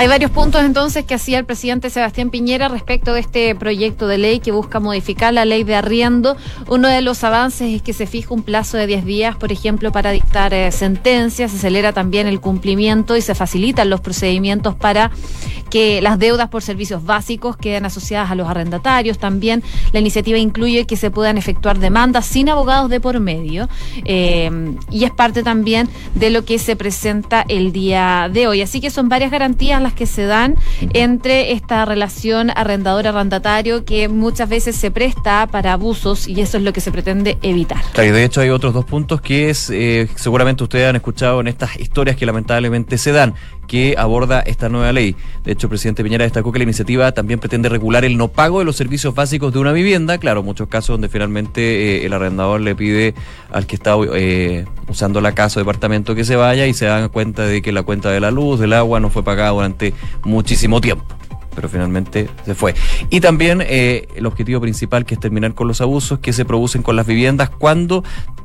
Hay 0.00 0.08
varios 0.08 0.30
puntos 0.30 0.64
entonces 0.64 1.04
que 1.04 1.12
hacía 1.12 1.38
el 1.38 1.44
presidente 1.44 1.90
Sebastián 1.90 2.30
Piñera 2.30 2.68
respecto 2.68 3.12
de 3.12 3.20
este 3.20 3.54
proyecto 3.54 4.08
de 4.08 4.16
ley 4.16 4.40
que 4.40 4.50
busca 4.50 4.80
modificar 4.80 5.34
la 5.34 5.44
ley 5.44 5.62
de 5.62 5.74
arriendo. 5.74 6.38
Uno 6.68 6.88
de 6.88 7.02
los 7.02 7.22
avances 7.22 7.74
es 7.74 7.82
que 7.82 7.92
se 7.92 8.06
fija 8.06 8.32
un 8.32 8.42
plazo 8.42 8.78
de 8.78 8.86
10 8.86 9.04
días, 9.04 9.36
por 9.36 9.52
ejemplo, 9.52 9.92
para 9.92 10.10
dictar 10.10 10.54
eh, 10.54 10.72
sentencias, 10.72 11.50
se 11.50 11.58
acelera 11.58 11.92
también 11.92 12.26
el 12.26 12.40
cumplimiento 12.40 13.14
y 13.14 13.20
se 13.20 13.34
facilitan 13.34 13.90
los 13.90 14.00
procedimientos 14.00 14.74
para 14.74 15.10
que 15.68 16.00
las 16.00 16.18
deudas 16.18 16.48
por 16.48 16.62
servicios 16.62 17.04
básicos 17.04 17.58
queden 17.58 17.84
asociadas 17.84 18.30
a 18.30 18.34
los 18.34 18.48
arrendatarios. 18.48 19.18
También 19.18 19.62
la 19.92 20.00
iniciativa 20.00 20.38
incluye 20.38 20.86
que 20.86 20.96
se 20.96 21.10
puedan 21.10 21.36
efectuar 21.36 21.78
demandas 21.78 22.24
sin 22.24 22.48
abogados 22.48 22.88
de 22.88 23.00
por 23.00 23.20
medio 23.20 23.68
eh, 24.06 24.50
y 24.90 25.04
es 25.04 25.10
parte 25.10 25.42
también 25.42 25.90
de 26.14 26.30
lo 26.30 26.46
que 26.46 26.58
se 26.58 26.74
presenta 26.74 27.44
el 27.48 27.70
día 27.72 28.30
de 28.32 28.48
hoy. 28.48 28.62
Así 28.62 28.80
que 28.80 28.88
son 28.88 29.10
varias 29.10 29.30
garantías 29.30 29.80
las 29.80 29.89
que 29.92 30.06
se 30.06 30.26
dan 30.26 30.56
entre 30.92 31.52
esta 31.52 31.84
relación 31.84 32.50
arrendador-arrendatario 32.50 33.84
que 33.84 34.08
muchas 34.08 34.48
veces 34.48 34.76
se 34.76 34.90
presta 34.90 35.46
para 35.46 35.72
abusos 35.72 36.28
y 36.28 36.40
eso 36.40 36.56
es 36.58 36.62
lo 36.62 36.72
que 36.72 36.80
se 36.80 36.92
pretende 36.92 37.38
evitar. 37.42 37.82
Claro, 37.92 38.10
y 38.10 38.12
de 38.12 38.24
hecho 38.24 38.40
hay 38.40 38.50
otros 38.50 38.74
dos 38.74 38.84
puntos 38.84 39.20
que 39.20 39.50
es, 39.50 39.70
eh, 39.70 40.08
seguramente 40.16 40.62
ustedes 40.62 40.88
han 40.88 40.96
escuchado 40.96 41.40
en 41.40 41.48
estas 41.48 41.78
historias 41.78 42.16
que 42.16 42.26
lamentablemente 42.26 42.98
se 42.98 43.12
dan 43.12 43.34
que 43.70 43.94
aborda 43.96 44.40
esta 44.40 44.68
nueva 44.68 44.92
ley. 44.92 45.14
De 45.44 45.52
hecho, 45.52 45.68
el 45.68 45.68
presidente 45.68 46.02
Piñera 46.02 46.24
destacó 46.24 46.50
que 46.50 46.58
la 46.58 46.64
iniciativa 46.64 47.12
también 47.12 47.38
pretende 47.38 47.68
regular 47.68 48.04
el 48.04 48.16
no 48.16 48.26
pago 48.26 48.58
de 48.58 48.64
los 48.64 48.74
servicios 48.74 49.14
básicos 49.14 49.52
de 49.52 49.60
una 49.60 49.70
vivienda. 49.70 50.18
Claro, 50.18 50.42
muchos 50.42 50.66
casos 50.66 50.94
donde 50.94 51.08
finalmente 51.08 51.98
eh, 52.00 52.04
el 52.04 52.12
arrendador 52.12 52.60
le 52.60 52.74
pide 52.74 53.14
al 53.52 53.68
que 53.68 53.76
está 53.76 53.94
eh, 54.12 54.64
usando 54.88 55.20
la 55.20 55.36
casa 55.36 55.60
o 55.60 55.62
departamento 55.62 56.16
que 56.16 56.24
se 56.24 56.34
vaya 56.34 56.66
y 56.66 56.74
se 56.74 56.86
dan 56.86 57.10
cuenta 57.10 57.44
de 57.44 57.62
que 57.62 57.70
la 57.70 57.84
cuenta 57.84 58.10
de 58.10 58.18
la 58.18 58.32
luz, 58.32 58.58
del 58.58 58.72
agua 58.72 58.98
no 58.98 59.08
fue 59.08 59.22
pagada 59.22 59.50
durante 59.50 59.94
muchísimo 60.24 60.80
tiempo 60.80 61.04
pero 61.52 61.68
finalmente 61.68 62.28
se 62.46 62.54
fue. 62.54 62.74
Y 63.10 63.20
también 63.20 63.60
eh, 63.60 64.06
el 64.14 64.24
objetivo 64.24 64.60
principal, 64.60 65.04
que 65.04 65.14
es 65.14 65.20
terminar 65.20 65.52
con 65.52 65.68
los 65.68 65.80
abusos 65.80 66.20
que 66.20 66.32
se 66.32 66.44
producen 66.44 66.82
con 66.82 66.94
las 66.94 67.06
viviendas 67.06 67.50
cuando 67.50 68.04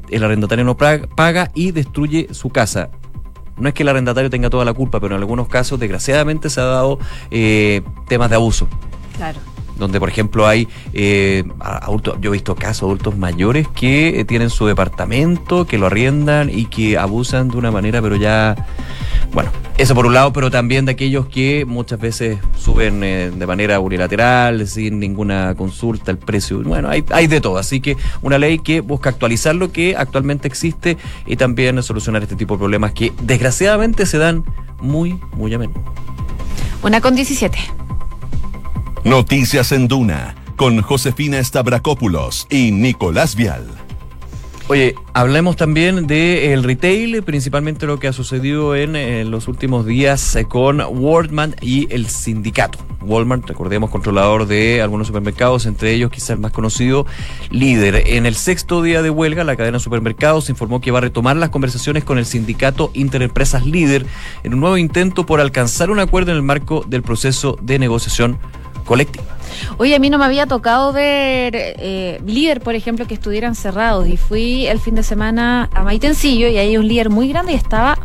el 0.09 0.23
arrendatario 0.23 0.65
no 0.65 0.75
paga 0.75 1.51
y 1.53 1.71
destruye 1.71 2.27
su 2.31 2.49
casa 2.49 2.89
no 3.57 3.69
es 3.69 3.73
que 3.73 3.83
el 3.83 3.89
arrendatario 3.89 4.29
tenga 4.29 4.49
toda 4.49 4.65
la 4.65 4.73
culpa, 4.73 4.99
pero 4.99 5.15
en 5.15 5.21
algunos 5.21 5.47
casos, 5.47 5.79
desgraciadamente, 5.79 6.49
se 6.49 6.61
ha 6.61 6.65
dado 6.65 6.99
eh, 7.31 7.81
temas 8.07 8.29
de 8.29 8.35
abuso. 8.35 8.67
Claro. 9.15 9.39
Donde, 9.77 9.99
por 9.99 10.09
ejemplo, 10.09 10.47
hay 10.47 10.67
eh, 10.93 11.43
yo 12.21 12.29
he 12.29 12.33
visto 12.33 12.55
casos 12.55 12.83
adultos 12.83 13.17
mayores 13.17 13.67
que 13.67 14.19
eh, 14.19 14.25
tienen 14.25 14.49
su 14.49 14.65
departamento, 14.65 15.65
que 15.65 15.77
lo 15.77 15.87
arriendan 15.87 16.49
y 16.49 16.65
que 16.65 16.97
abusan 16.97 17.49
de 17.49 17.57
una 17.57 17.71
manera, 17.71 18.01
pero 18.01 18.15
ya 18.15 18.55
bueno, 19.35 19.51
eso 19.77 19.93
por 19.93 20.05
un 20.05 20.13
lado, 20.13 20.31
pero 20.31 20.49
también 20.49 20.85
de 20.85 20.93
aquellos 20.93 21.27
que 21.27 21.65
muchas 21.65 21.99
veces 21.99 22.39
suben 22.57 23.03
eh, 23.03 23.31
de 23.35 23.45
manera 23.45 23.81
unilateral, 23.81 24.65
sin 24.65 24.97
ninguna 24.97 25.55
consulta, 25.55 26.09
el 26.09 26.17
precio. 26.17 26.63
Bueno, 26.63 26.89
hay, 26.89 27.03
hay 27.11 27.27
de 27.27 27.41
todo. 27.41 27.57
Así 27.57 27.81
que 27.81 27.97
una 28.21 28.37
ley 28.37 28.59
que 28.59 28.79
busca 28.79 29.09
actualizar 29.09 29.53
lo 29.53 29.73
que 29.73 29.97
actualmente 29.97 30.47
existe 30.47 30.97
y 31.25 31.35
también 31.35 31.83
solucionar 31.83 32.23
este 32.23 32.37
tipo 32.37 32.53
de 32.53 32.59
problemas 32.59 32.93
que 32.93 33.11
desgraciadamente 33.23 34.05
se 34.05 34.17
dan 34.17 34.45
muy, 34.79 35.19
muy 35.33 35.53
a 35.53 35.59
menudo. 35.59 35.83
Una 36.81 37.01
con 37.01 37.15
17. 37.15 37.84
Noticias 39.05 39.71
en 39.71 39.87
Duna 39.87 40.33
con 40.55 40.81
Josefina 40.81 41.41
Stavrakopoulos 41.43 42.47
y 42.49 42.71
Nicolás 42.71 43.35
Vial. 43.35 43.67
Oye, 44.67 44.95
hablemos 45.13 45.57
también 45.57 46.07
del 46.07 46.63
retail, 46.63 47.21
principalmente 47.21 47.85
lo 47.85 47.99
que 47.99 48.07
ha 48.07 48.13
sucedido 48.13 48.75
en, 48.75 49.29
los 49.29 49.47
últimos 49.47 49.85
días 49.85 50.35
eh, 50.35 50.45
con 50.45 50.81
Walmart 50.81 51.63
y 51.63 51.87
el 51.93 52.07
sindicato. 52.07 52.79
Walmart, 53.01 53.47
recordemos, 53.47 53.91
controlador 53.91 54.47
de 54.47 54.81
algunos 54.81 55.05
supermercados, 55.05 55.67
entre 55.67 55.91
ellos 55.93 56.09
quizás 56.09 56.31
el 56.31 56.39
más 56.39 56.51
conocido, 56.51 57.05
líder. 57.51 58.07
En 58.07 58.25
el 58.25 58.33
sexto 58.33 58.81
día 58.81 59.03
de 59.03 59.11
huelga, 59.11 59.43
la 59.43 59.55
cadena 59.55 59.77
de 59.77 59.83
supermercados 59.83 60.49
informó 60.49 60.81
que 60.81 60.89
va 60.89 60.97
a 60.97 61.01
retomar 61.01 61.35
las 61.35 61.51
conversaciones 61.51 62.03
con 62.03 62.17
el 62.17 62.25
sindicato 62.25 62.89
Interempresas 62.95 63.67
Líder 63.67 64.07
en 64.43 64.55
un 64.55 64.61
nuevo 64.61 64.79
intento 64.79 65.27
por 65.27 65.41
alcanzar 65.41 65.91
un 65.91 65.99
acuerdo 65.99 66.31
en 66.31 66.37
el 66.37 66.43
marco 66.43 66.83
del 66.87 67.03
proceso 67.03 67.55
de 67.61 67.77
negociación 67.77 68.39
colectiva. 68.85 69.25
Oye, 69.77 69.95
a 69.95 69.99
mí 69.99 70.09
no 70.09 70.17
me 70.17 70.25
había 70.25 70.45
tocado 70.45 70.93
ver 70.93 71.53
eh, 71.55 72.21
líder, 72.25 72.61
por 72.61 72.75
ejemplo, 72.75 73.07
que 73.07 73.13
estuvieran 73.13 73.55
cerrados 73.55 74.07
y 74.07 74.17
fui 74.17 74.67
el 74.67 74.79
fin 74.79 74.95
de 74.95 75.03
semana 75.03 75.69
a 75.73 75.83
Maitencillo 75.83 76.47
y 76.47 76.57
ahí 76.57 76.69
hay 76.69 76.77
un 76.77 76.87
líder 76.87 77.09
muy 77.09 77.27
grande 77.29 77.53
y 77.53 77.55
estaba 77.55 77.97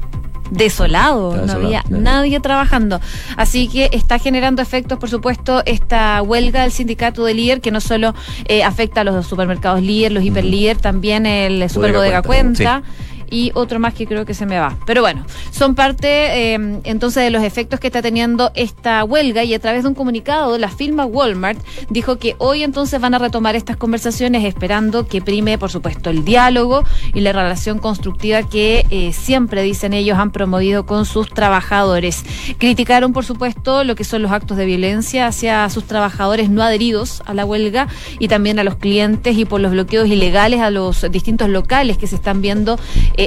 desolado, 0.50 1.36
no 1.46 1.52
había 1.52 1.84
nadie 1.88 2.40
trabajando. 2.40 3.00
Así 3.36 3.68
que 3.68 3.88
está 3.92 4.18
generando 4.18 4.62
efectos, 4.62 4.98
por 4.98 5.08
supuesto, 5.08 5.62
esta 5.64 6.20
huelga 6.22 6.62
del 6.62 6.72
sindicato 6.72 7.24
de 7.24 7.34
líder, 7.34 7.60
que 7.60 7.70
no 7.70 7.80
solo 7.80 8.14
eh, 8.46 8.64
afecta 8.64 9.02
a 9.02 9.04
los 9.04 9.26
supermercados 9.26 9.80
líder, 9.80 10.12
los 10.12 10.24
hiperlíder, 10.24 10.76
también 10.78 11.24
el 11.26 11.70
super 11.70 11.92
bodega 11.92 12.22
cuenta 12.22 12.82
y 13.30 13.52
otro 13.54 13.78
más 13.78 13.94
que 13.94 14.06
creo 14.06 14.26
que 14.26 14.34
se 14.34 14.46
me 14.46 14.58
va. 14.58 14.76
Pero 14.86 15.00
bueno, 15.02 15.24
son 15.50 15.74
parte 15.74 16.52
em, 16.52 16.80
entonces 16.84 17.22
de 17.22 17.30
los 17.30 17.42
efectos 17.42 17.80
que 17.80 17.86
está 17.86 18.02
teniendo 18.02 18.50
esta 18.54 19.04
huelga 19.04 19.44
y 19.44 19.54
a 19.54 19.58
través 19.58 19.84
de 19.84 19.88
un 19.88 19.94
comunicado 19.94 20.58
la 20.58 20.68
firma 20.68 21.06
Walmart 21.06 21.58
dijo 21.88 22.18
que 22.18 22.34
hoy 22.38 22.62
entonces 22.62 23.00
van 23.00 23.14
a 23.14 23.18
retomar 23.18 23.56
estas 23.56 23.76
conversaciones 23.76 24.44
esperando 24.44 25.06
que 25.06 25.22
prime, 25.22 25.58
por 25.58 25.70
supuesto, 25.70 26.10
el 26.10 26.24
diálogo 26.24 26.84
y 27.14 27.20
la 27.20 27.32
relación 27.32 27.78
constructiva 27.78 28.42
que 28.42 28.86
eh, 28.90 29.12
siempre, 29.12 29.62
dicen 29.62 29.92
ellos, 29.92 30.18
han 30.18 30.30
promovido 30.30 30.86
con 30.86 31.06
sus 31.06 31.28
trabajadores. 31.28 32.24
Criticaron, 32.58 33.12
por 33.12 33.24
supuesto, 33.24 33.84
lo 33.84 33.94
que 33.94 34.04
son 34.04 34.22
los 34.22 34.32
actos 34.32 34.56
de 34.56 34.66
violencia 34.66 35.26
hacia 35.26 35.68
sus 35.70 35.84
trabajadores 35.84 36.50
no 36.50 36.62
adheridos 36.62 37.22
a 37.26 37.34
la 37.34 37.44
huelga 37.44 37.88
y 38.18 38.28
también 38.28 38.58
a 38.58 38.64
los 38.64 38.76
clientes 38.76 39.36
y 39.36 39.44
por 39.44 39.60
los 39.60 39.72
bloqueos 39.72 40.08
ilegales 40.08 40.60
a 40.60 40.70
los 40.70 41.06
distintos 41.10 41.48
locales 41.48 41.98
que 41.98 42.06
se 42.06 42.16
están 42.16 42.40
viendo 42.40 42.78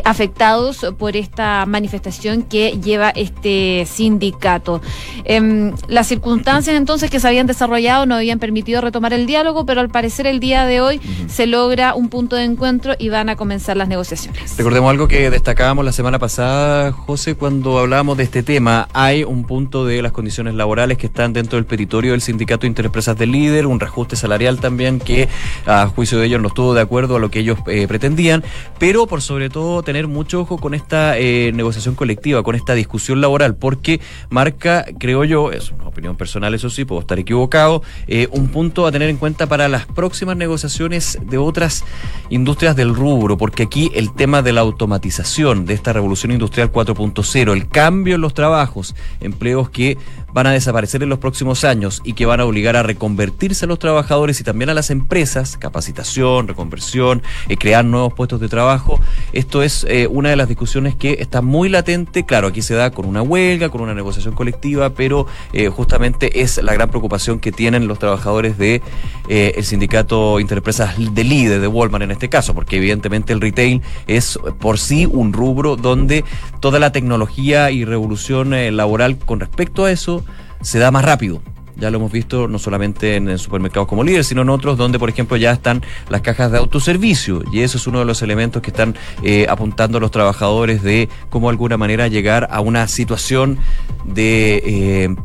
afectados 0.06 0.86
por 0.97 1.15
esta 1.15 1.65
manifestación 1.65 2.43
que 2.43 2.79
lleva 2.82 3.10
este 3.10 3.86
sindicato. 3.89 4.82
Em, 5.25 5.73
las 5.88 6.08
circunstancias 6.08 6.75
entonces 6.75 7.10
que 7.10 7.19
se 7.19 7.27
habían 7.27 7.47
desarrollado 7.47 8.06
no 8.06 8.15
habían 8.15 8.39
permitido 8.39 8.82
retomar 8.82 9.13
el 9.13 9.25
diálogo, 9.25 9.65
pero 9.65 9.82
al 9.82 9.89
parecer 9.89 10.27
el 10.27 10.39
día 10.39 10.65
de 10.65 10.82
hoy 10.82 11.01
se 11.27 11.47
logra 11.47 11.95
un 11.95 12.10
punto 12.10 12.36
de 12.36 12.43
encuentro 12.43 12.93
y 12.97 13.10
van 13.10 13.29
a 13.29 13.36
comenzar 13.36 13.77
las 13.77 13.88
negociaciones. 13.88 14.58
Recordemos 14.58 14.89
algo 14.89 15.08
que 15.08 15.29
destacábamos 15.29 15.86
la 15.86 15.91
semana 15.91 16.19
pasada, 16.19 16.91
José, 16.91 17.36
cuando 17.36 17.79
hablábamos 17.79 18.17
de 18.17 18.23
este 18.23 18.43
tema. 18.43 18.88
Hay 18.93 19.23
un 19.23 19.45
punto 19.45 19.86
de 19.86 20.01
las 20.01 20.12
condiciones 20.12 20.56
laborales 20.56 20.97
que 20.97 21.08
están 21.08 21.34
dentro 21.34 21.58
del 21.58 21.65
petitorio 21.65 22.12
del 22.12 22.21
Sindicato 22.21 22.65
Interempresas 22.65 23.17
del 23.17 23.32
Líder, 23.32 23.67
un 23.67 23.79
reajuste 23.79 24.15
salarial 24.15 24.60
también 24.60 24.99
que 24.99 25.29
a 25.65 25.88
juicio 25.88 26.19
de 26.19 26.25
ellos 26.25 26.41
no 26.41 26.47
estuvo 26.47 26.73
de 26.73 26.82
acuerdo 26.82 27.17
a 27.17 27.19
lo 27.19 27.29
que 27.29 27.39
ellos 27.39 27.60
eh, 27.67 27.88
pretendían, 27.88 28.43
pero 28.79 29.08
por 29.08 29.21
sobre 29.21 29.49
todo 29.49 29.82
tener 29.83 30.07
mucho 30.07 30.41
ojo 30.41 30.57
con 30.57 30.73
esta 30.73 31.17
eh, 31.17 31.51
negociación 31.53 31.95
colectiva, 31.95 32.43
con 32.43 32.55
esta 32.55 32.73
discusión 32.73 33.21
laboral, 33.21 33.55
porque 33.55 33.99
marca, 34.29 34.85
creo 34.99 35.23
yo, 35.23 35.51
es 35.51 35.71
una 35.71 35.87
opinión 35.87 36.15
personal, 36.15 36.53
eso 36.53 36.69
sí, 36.69 36.85
puedo 36.85 37.01
estar 37.01 37.19
equivocado, 37.19 37.83
eh, 38.07 38.27
un 38.31 38.47
punto 38.49 38.85
a 38.87 38.91
tener 38.91 39.09
en 39.09 39.17
cuenta 39.17 39.47
para 39.47 39.67
las 39.67 39.85
próximas 39.85 40.37
negociaciones 40.37 41.17
de 41.21 41.37
otras 41.37 41.83
industrias 42.29 42.75
del 42.75 42.95
rubro, 42.95 43.37
porque 43.37 43.63
aquí 43.63 43.91
el 43.93 44.13
tema 44.13 44.41
de 44.41 44.53
la 44.53 44.61
automatización, 44.61 45.65
de 45.65 45.73
esta 45.73 45.93
revolución 45.93 46.31
industrial 46.31 46.71
4.0, 46.71 47.53
el 47.53 47.67
cambio 47.67 48.15
en 48.15 48.21
los 48.21 48.33
trabajos, 48.33 48.95
empleos 49.19 49.69
que 49.69 49.97
van 50.33 50.47
a 50.47 50.51
desaparecer 50.51 51.03
en 51.03 51.09
los 51.09 51.19
próximos 51.19 51.63
años 51.63 52.01
y 52.03 52.13
que 52.13 52.25
van 52.25 52.39
a 52.39 52.45
obligar 52.45 52.75
a 52.75 52.83
reconvertirse 52.83 53.65
a 53.65 53.67
los 53.67 53.79
trabajadores 53.79 54.39
y 54.41 54.43
también 54.43 54.69
a 54.69 54.73
las 54.73 54.89
empresas, 54.89 55.57
capacitación, 55.57 56.47
reconversión, 56.47 57.21
eh, 57.49 57.57
crear 57.57 57.85
nuevos 57.85 58.13
puestos 58.13 58.39
de 58.39 58.49
trabajo. 58.49 58.99
Esto 59.31 59.62
es 59.63 59.86
eh, 59.89 60.08
una 60.08 60.30
de 60.30 60.36
las 60.36 60.47
discusiones 60.47 60.95
que 60.95 61.17
está 61.19 61.41
muy 61.41 61.69
latente. 61.69 62.26
Claro, 62.26 62.47
aquí 62.47 62.62
se 62.62 62.76
da 62.76 62.91
con 62.91 63.06
una 63.06 63.21
huelga, 63.21 63.69
con 63.69 63.82
una 63.82 63.93
negociación 63.93 64.36
colectiva, 64.36 64.91
pero 64.91 65.26
eh, 65.54 65.69
justamente 65.69 66.41
es 66.41 66.62
la 66.62 66.73
gran 66.73 66.89
preocupación 66.89 67.39
que 67.39 67.52
tienen 67.52 67.88
los 67.88 67.99
trabajadores 67.99 68.58
de 68.58 68.82
el 69.30 69.63
sindicato 69.63 70.39
Interempresas 70.39 70.95
de 70.97 71.23
líder 71.23 71.62
de 71.62 71.67
Walmart 71.67 72.04
en 72.04 72.12
este 72.12 72.30
caso, 72.30 72.54
porque 72.54 72.78
evidentemente 72.78 73.34
el 73.34 73.41
retail 73.41 73.82
es 74.08 74.38
por 74.60 74.78
sí 74.78 75.06
un 75.06 75.34
rubro 75.34 75.76
donde 75.76 76.23
toda 76.60 76.80
la 76.80 76.91
tecnología 76.91 77.71
y 77.71 77.86
revolución 77.86 78.54
laboral 78.76 79.17
con 79.17 79.39
respecto 79.39 79.86
a 79.86 79.91
eso 79.91 80.23
se 80.62 80.80
da 80.80 80.91
más 80.91 81.06
rápido. 81.06 81.41
Ya 81.77 81.89
lo 81.91 81.97
hemos 81.97 82.12
visto 82.12 82.47
no 82.47 82.59
solamente 82.59 83.15
en, 83.15 83.38
supermercados 83.38 83.88
como 83.88 84.03
líder, 84.03 84.23
sino 84.23 84.41
en 84.41 84.49
otros 84.49 84.77
donde, 84.77 84.99
por 84.99 85.09
ejemplo, 85.09 85.38
ya 85.38 85.51
están 85.51 85.81
las 86.09 86.21
cajas 86.21 86.51
de 86.51 86.57
autoservicio. 86.57 87.43
Y 87.51 87.62
eso 87.62 87.77
es 87.77 87.88
uno 87.88 87.99
de 87.99 88.05
los 88.05 88.21
elementos 88.21 88.62
que 88.62 88.69
están 88.69 88.95
eh, 89.23 89.45
apuntando 89.49 89.99
los 89.99 90.12
trabajadores 90.12 90.83
de 90.83 91.09
cómo 91.29 91.47
de 91.47 91.51
alguna 91.51 91.77
manera 91.77 92.07
llegar 92.07 92.47
a 92.51 92.62
una 92.62 92.88
situación 92.88 93.57
de 94.05 94.62
eh, 94.65 95.15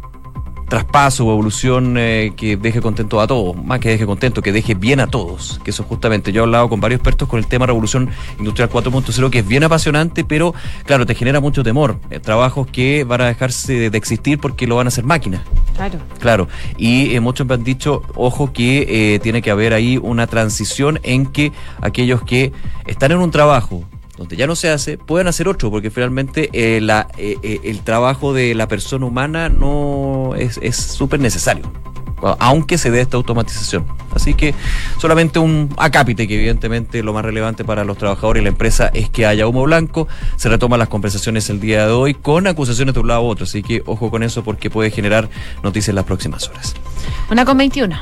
traspaso 0.68 1.26
o 1.26 1.32
evolución 1.32 1.96
eh, 1.98 2.32
que 2.36 2.56
deje 2.56 2.80
contento 2.80 3.20
a 3.20 3.26
todos, 3.26 3.56
más 3.56 3.80
que 3.80 3.88
deje 3.88 4.06
contento, 4.06 4.42
que 4.42 4.52
deje 4.52 4.74
bien 4.74 5.00
a 5.00 5.06
todos, 5.06 5.60
que 5.64 5.70
eso 5.70 5.82
justamente, 5.84 6.32
yo 6.32 6.42
he 6.42 6.44
hablado 6.44 6.68
con 6.68 6.80
varios 6.80 6.98
expertos 6.98 7.28
con 7.28 7.38
el 7.38 7.46
tema 7.46 7.66
revolución 7.66 8.10
industrial 8.38 8.70
4.0, 8.70 9.30
que 9.30 9.38
es 9.40 9.46
bien 9.46 9.64
apasionante, 9.64 10.24
pero 10.24 10.54
claro, 10.84 11.06
te 11.06 11.14
genera 11.14 11.40
mucho 11.40 11.62
temor, 11.62 11.98
eh, 12.10 12.20
trabajos 12.20 12.66
que 12.66 13.04
van 13.04 13.22
a 13.22 13.26
dejarse 13.26 13.90
de 13.90 13.98
existir 13.98 14.38
porque 14.38 14.66
lo 14.66 14.76
van 14.76 14.86
a 14.86 14.88
hacer 14.88 15.04
máquinas. 15.04 15.42
Claro. 15.74 15.98
Claro, 16.18 16.48
y 16.76 17.14
eh, 17.14 17.20
muchos 17.20 17.46
me 17.46 17.54
han 17.54 17.64
dicho, 17.64 18.02
ojo, 18.14 18.52
que 18.52 19.20
tiene 19.22 19.42
que 19.42 19.50
haber 19.50 19.72
ahí 19.72 19.98
una 19.98 20.26
transición 20.26 21.00
en 21.02 21.26
que 21.26 21.52
aquellos 21.80 22.22
que 22.22 22.52
están 22.86 23.12
en 23.12 23.18
un 23.18 23.30
trabajo, 23.30 23.84
donde 24.18 24.36
ya 24.36 24.46
no 24.46 24.56
se 24.56 24.68
hace, 24.68 24.98
pueden 24.98 25.28
hacer 25.28 25.48
otro, 25.48 25.70
porque 25.70 25.90
finalmente 25.90 26.50
eh, 26.52 26.80
la, 26.80 27.06
eh, 27.16 27.36
eh, 27.42 27.60
el 27.62 27.80
trabajo 27.80 28.34
de 28.34 28.54
la 28.54 28.66
persona 28.66 29.06
humana 29.06 29.48
no 29.48 30.34
es 30.34 30.76
súper 30.76 31.20
necesario, 31.20 31.72
aunque 32.40 32.78
se 32.78 32.90
dé 32.90 33.00
esta 33.00 33.16
automatización. 33.16 33.86
Así 34.12 34.34
que 34.34 34.54
solamente 35.00 35.38
un 35.38 35.72
acápite, 35.76 36.26
que 36.26 36.34
evidentemente 36.34 37.04
lo 37.04 37.12
más 37.12 37.24
relevante 37.24 37.64
para 37.64 37.84
los 37.84 37.96
trabajadores 37.96 38.40
y 38.40 38.44
la 38.44 38.48
empresa 38.48 38.90
es 38.92 39.08
que 39.08 39.24
haya 39.24 39.46
humo 39.46 39.62
blanco. 39.62 40.08
Se 40.36 40.48
retoman 40.48 40.80
las 40.80 40.88
conversaciones 40.88 41.48
el 41.50 41.60
día 41.60 41.86
de 41.86 41.92
hoy 41.92 42.14
con 42.14 42.48
acusaciones 42.48 42.94
de 42.94 43.00
un 43.00 43.08
lado 43.08 43.22
u 43.22 43.26
otro, 43.26 43.44
así 43.44 43.62
que 43.62 43.82
ojo 43.86 44.10
con 44.10 44.24
eso 44.24 44.42
porque 44.42 44.68
puede 44.68 44.90
generar 44.90 45.28
noticias 45.62 45.90
en 45.90 45.94
las 45.94 46.04
próximas 46.04 46.48
horas. 46.48 46.74
Una 47.30 47.44
con 47.44 47.56
21. 47.56 47.96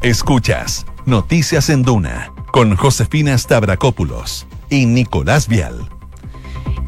Escuchas 0.00 0.86
Noticias 1.04 1.68
en 1.68 1.82
Duna 1.82 2.32
con 2.52 2.74
Josefina 2.74 3.36
Stavrakopoulos 3.36 4.46
y 4.70 4.86
Nicolás 4.86 5.48
Vial. 5.48 5.99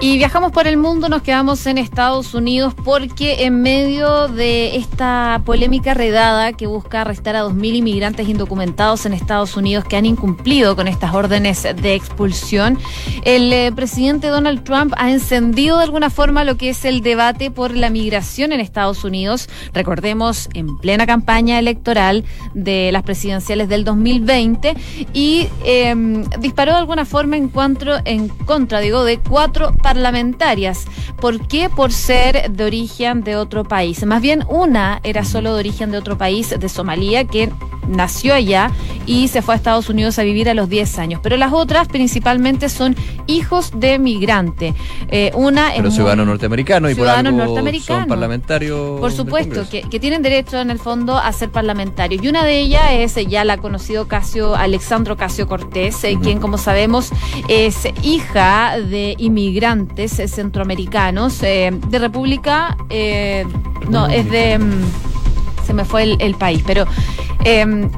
Y 0.04 0.18
viajamos 0.18 0.50
por 0.50 0.66
el 0.66 0.78
mundo, 0.78 1.08
nos 1.08 1.22
quedamos 1.22 1.64
en 1.64 1.78
Estados 1.78 2.34
Unidos 2.34 2.74
porque 2.74 3.44
en 3.44 3.62
medio 3.62 4.26
de 4.26 4.74
esta 4.74 5.40
polémica 5.44 5.94
redada 5.94 6.54
que 6.54 6.66
busca 6.66 7.02
arrestar 7.02 7.36
a 7.36 7.44
2.000 7.44 7.76
inmigrantes 7.76 8.28
indocumentados 8.28 9.06
en 9.06 9.12
Estados 9.12 9.56
Unidos 9.56 9.84
que 9.84 9.96
han 9.96 10.04
incumplido 10.04 10.74
con 10.74 10.88
estas 10.88 11.14
órdenes 11.14 11.62
de 11.62 11.94
expulsión, 11.94 12.80
el 13.22 13.52
eh, 13.52 13.70
presidente 13.70 14.26
Donald 14.26 14.64
Trump 14.64 14.92
ha 14.96 15.12
encendido 15.12 15.78
de 15.78 15.84
alguna 15.84 16.10
forma 16.10 16.42
lo 16.42 16.56
que 16.56 16.70
es 16.70 16.84
el 16.84 17.02
debate 17.02 17.52
por 17.52 17.72
la 17.72 17.88
migración 17.88 18.50
en 18.50 18.58
Estados 18.58 19.04
Unidos. 19.04 19.48
Recordemos, 19.72 20.48
en 20.54 20.78
plena 20.78 21.06
campaña 21.06 21.60
electoral 21.60 22.24
de 22.54 22.90
las 22.90 23.04
presidenciales 23.04 23.68
del 23.68 23.84
2020 23.84 24.74
y 25.12 25.46
em, 25.64 26.24
disparó 26.40 26.72
de 26.72 26.78
alguna 26.78 27.04
forma 27.04 27.36
en, 27.36 27.48
cuanto, 27.48 28.00
en 28.04 28.26
contra, 28.26 28.80
digo, 28.80 29.04
de 29.04 29.18
cuatro 29.18 29.70
parlamentarias. 29.92 30.86
¿Por 31.20 31.46
qué? 31.46 31.68
Por 31.68 31.92
ser 31.92 32.50
de 32.50 32.64
origen 32.64 33.22
de 33.24 33.36
otro 33.36 33.62
país. 33.62 34.06
Más 34.06 34.22
bien 34.22 34.42
una 34.48 35.00
era 35.02 35.22
solo 35.22 35.52
de 35.52 35.60
origen 35.60 35.90
de 35.90 35.98
otro 35.98 36.16
país, 36.16 36.54
de 36.58 36.68
Somalia, 36.70 37.24
que 37.26 37.50
nació 37.88 38.32
allá 38.32 38.70
y 39.06 39.28
se 39.28 39.42
fue 39.42 39.54
a 39.54 39.56
Estados 39.56 39.90
Unidos 39.90 40.18
a 40.18 40.22
vivir 40.22 40.48
a 40.48 40.54
los 40.54 40.70
10 40.70 40.98
años. 40.98 41.20
Pero 41.22 41.36
las 41.36 41.52
otras 41.52 41.88
principalmente 41.88 42.70
son 42.70 42.96
hijos 43.26 43.72
de 43.74 43.98
migrante. 43.98 44.74
Eh, 45.10 45.30
una 45.34 45.72
Pero 45.76 45.90
ciudadanos 45.90 46.26
norteamericanos 46.26 46.92
y 46.92 46.94
por 46.94 47.08
algo 47.08 47.54
son 47.80 48.06
parlamentarios. 48.06 48.98
Por 48.98 49.12
supuesto, 49.12 49.68
que, 49.68 49.82
tienen 50.00 50.22
derecho 50.22 50.58
en 50.58 50.70
el 50.70 50.78
fondo 50.78 51.18
a 51.18 51.30
ser 51.32 51.50
parlamentarios. 51.50 52.24
Y 52.24 52.28
una 52.28 52.44
de 52.44 52.60
ellas 52.60 52.82
es 52.92 53.14
ya 53.26 53.44
la 53.44 53.58
conocido 53.58 54.08
Casio, 54.08 54.56
Alexandro 54.56 55.16
Casio 55.16 55.46
Cortés, 55.46 56.02
eh, 56.04 56.18
quien 56.22 56.40
como 56.40 56.56
sabemos 56.56 57.10
es 57.48 57.86
hija 58.02 58.78
de 58.78 59.16
inmigrantes 59.18 59.71
centroamericanos 60.06 61.42
eh, 61.42 61.70
de 61.88 61.98
República, 61.98 62.76
no, 63.88 64.06
es 64.06 64.30
de... 64.30 64.58
Mm, 64.58 64.82
se 65.66 65.74
me 65.74 65.84
fue 65.84 66.16
el, 66.18 66.34
país, 66.34 66.60
pero 66.66 66.86
Em, 67.44 67.90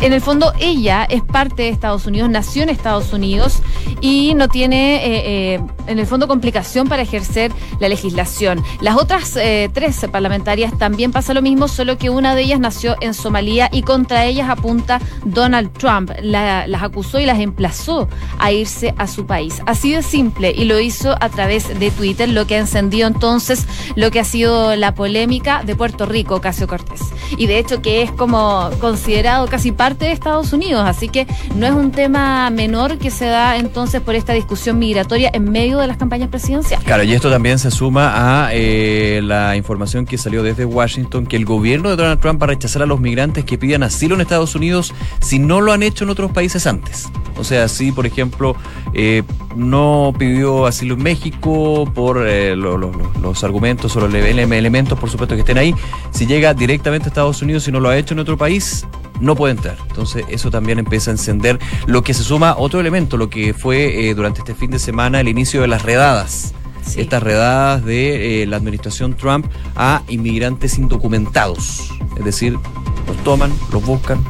en 0.00 0.12
el 0.12 0.20
fondo 0.20 0.52
ella 0.58 1.04
es 1.04 1.22
parte 1.22 1.62
de 1.62 1.68
Estados 1.68 2.06
Unidos, 2.06 2.28
nació 2.28 2.62
en 2.64 2.68
Estados 2.68 3.12
Unidos 3.12 3.62
y 4.00 4.34
no 4.34 4.48
tiene, 4.48 4.96
eh, 4.96 5.54
eh, 5.54 5.60
en 5.86 5.98
el 5.98 6.06
fondo, 6.06 6.28
complicación 6.28 6.88
para 6.88 7.02
ejercer 7.02 7.52
la 7.80 7.88
legislación. 7.88 8.62
Las 8.80 8.96
otras 8.96 9.36
eh, 9.36 9.70
tres 9.72 10.06
parlamentarias 10.10 10.76
también 10.78 11.12
pasa 11.12 11.34
lo 11.34 11.42
mismo, 11.42 11.68
solo 11.68 11.98
que 11.98 12.10
una 12.10 12.34
de 12.34 12.42
ellas 12.42 12.60
nació 12.60 12.96
en 13.00 13.14
Somalia 13.14 13.68
y 13.72 13.82
contra 13.82 14.24
ellas 14.24 14.48
apunta 14.48 15.00
Donald 15.24 15.72
Trump. 15.72 16.10
las 16.22 16.82
acusó 16.82 17.20
y 17.20 17.26
las 17.26 17.40
emplazó 17.40 18.08
a 18.38 18.52
irse 18.52 18.94
a 18.98 19.06
su 19.06 19.26
país. 19.26 19.62
Así 19.66 19.92
de 19.92 20.02
simple 20.02 20.52
y 20.56 20.64
lo 20.64 20.80
hizo 20.80 21.14
a 21.20 21.28
través 21.28 21.78
de 21.78 21.90
Twitter, 21.90 22.28
lo 22.28 22.46
que 22.46 22.56
ha 22.56 22.58
encendido 22.58 23.08
entonces 23.08 23.66
lo 23.96 24.10
que 24.10 24.20
ha 24.20 24.24
sido 24.24 24.76
la 24.76 24.94
polémica 24.94 25.62
de 25.64 25.76
Puerto 25.76 26.06
Rico, 26.06 26.40
Casio 26.40 26.66
Cortés. 26.66 27.00
Y 27.36 27.46
de 27.46 27.58
hecho 27.58 27.82
que 27.82 28.02
es 28.02 28.10
como 28.10 28.70
considerado 28.80 29.46
casi 29.46 29.72
parte 29.72 30.06
de 30.06 30.12
Estados 30.12 30.52
Unidos, 30.52 30.84
así 30.86 31.08
que 31.08 31.26
no 31.54 31.66
es 31.66 31.72
un 31.72 31.90
tema 31.90 32.50
menor 32.50 32.98
que 32.98 33.10
se 33.10 33.26
da 33.26 33.56
entonces 33.56 34.00
por 34.00 34.14
esta 34.14 34.32
discusión 34.32 34.78
migratoria 34.78 35.30
en 35.32 35.50
medio 35.50 35.73
de 35.80 35.86
las 35.86 35.96
campañas 35.96 36.28
presidenciales. 36.28 36.84
Claro, 36.84 37.02
y 37.02 37.12
esto 37.12 37.30
también 37.30 37.58
se 37.58 37.70
suma 37.70 38.44
a 38.44 38.50
eh, 38.52 39.20
la 39.22 39.56
información 39.56 40.06
que 40.06 40.18
salió 40.18 40.42
desde 40.42 40.64
Washington 40.64 41.26
que 41.26 41.36
el 41.36 41.44
gobierno 41.44 41.90
de 41.90 41.96
Donald 41.96 42.20
Trump 42.20 42.40
va 42.40 42.46
a 42.46 42.48
rechazar 42.48 42.82
a 42.82 42.86
los 42.86 43.00
migrantes 43.00 43.44
que 43.44 43.58
pidan 43.58 43.82
asilo 43.82 44.14
en 44.14 44.20
Estados 44.20 44.54
Unidos 44.54 44.94
si 45.20 45.38
no 45.38 45.60
lo 45.60 45.72
han 45.72 45.82
hecho 45.82 46.04
en 46.04 46.10
otros 46.10 46.32
países 46.32 46.66
antes. 46.66 47.08
O 47.36 47.44
sea, 47.44 47.68
si 47.68 47.92
por 47.92 48.06
ejemplo 48.06 48.56
eh, 48.92 49.22
no 49.56 50.12
pidió 50.18 50.66
asilo 50.66 50.94
en 50.94 51.02
México 51.02 51.90
por 51.94 52.26
eh, 52.26 52.54
los 52.56 53.44
argumentos 53.44 53.96
o 53.96 54.00
los 54.00 54.14
elementos, 54.14 54.98
por 54.98 55.10
supuesto, 55.10 55.34
que 55.34 55.40
estén 55.40 55.58
ahí, 55.58 55.74
si 56.10 56.26
llega 56.26 56.54
directamente 56.54 57.06
a 57.06 57.08
Estados 57.08 57.42
Unidos 57.42 57.66
y 57.68 57.72
no 57.72 57.80
lo 57.80 57.88
ha 57.88 57.96
hecho 57.96 58.14
en 58.14 58.20
otro 58.20 58.36
país, 58.36 58.86
no 59.24 59.34
puede 59.34 59.52
entrar. 59.52 59.76
Entonces 59.88 60.24
eso 60.28 60.50
también 60.50 60.78
empieza 60.78 61.10
a 61.10 61.12
encender 61.12 61.58
lo 61.86 62.02
que 62.02 62.14
se 62.14 62.22
suma 62.22 62.54
otro 62.56 62.80
elemento, 62.80 63.16
lo 63.16 63.30
que 63.30 63.54
fue 63.54 64.08
eh, 64.08 64.14
durante 64.14 64.40
este 64.40 64.54
fin 64.54 64.70
de 64.70 64.78
semana 64.78 65.20
el 65.20 65.28
inicio 65.28 65.60
de 65.60 65.68
las 65.68 65.82
redadas. 65.82 66.54
Estas 66.96 67.22
redadas 67.22 67.82
de 67.84 68.42
eh, 68.42 68.46
la 68.46 68.56
administración 68.56 69.14
Trump 69.14 69.46
a 69.74 70.02
inmigrantes 70.08 70.78
indocumentados. 70.78 71.90
Es 72.16 72.24
decir, 72.24 72.58
los 73.06 73.16
toman, 73.24 73.50
los 73.72 73.84
buscan, 73.84 74.22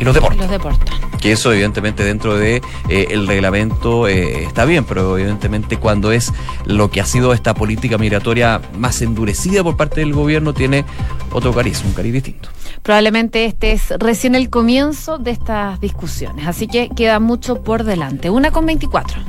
y 0.00 0.04
los 0.04 0.14
deportes. 0.14 0.40
Los 0.40 0.50
deportes. 0.50 0.94
Que 1.20 1.32
eso 1.32 1.52
evidentemente 1.52 2.04
dentro 2.04 2.36
de 2.36 2.62
eh, 2.88 3.06
el 3.10 3.26
reglamento 3.26 4.06
eh, 4.06 4.44
está 4.44 4.64
bien, 4.64 4.84
pero 4.84 5.18
evidentemente 5.18 5.76
cuando 5.76 6.12
es 6.12 6.32
lo 6.64 6.90
que 6.90 7.00
ha 7.00 7.06
sido 7.06 7.32
esta 7.32 7.54
política 7.54 7.98
migratoria 7.98 8.60
más 8.78 9.02
endurecida 9.02 9.64
por 9.64 9.76
parte 9.76 10.00
del 10.00 10.12
gobierno 10.12 10.54
tiene 10.54 10.84
otro 11.32 11.52
cariz, 11.52 11.82
un 11.84 11.92
cariz 11.92 12.12
distinto. 12.12 12.48
Probablemente 12.82 13.44
este 13.44 13.72
es 13.72 13.90
recién 13.98 14.34
el 14.34 14.50
comienzo 14.50 15.18
de 15.18 15.30
estas 15.32 15.80
discusiones, 15.80 16.46
así 16.46 16.66
que 16.66 16.88
queda 16.88 17.20
mucho 17.20 17.62
por 17.62 17.84
delante. 17.84 18.30
Una 18.30 18.50
con 18.50 18.66
24. 18.66 19.20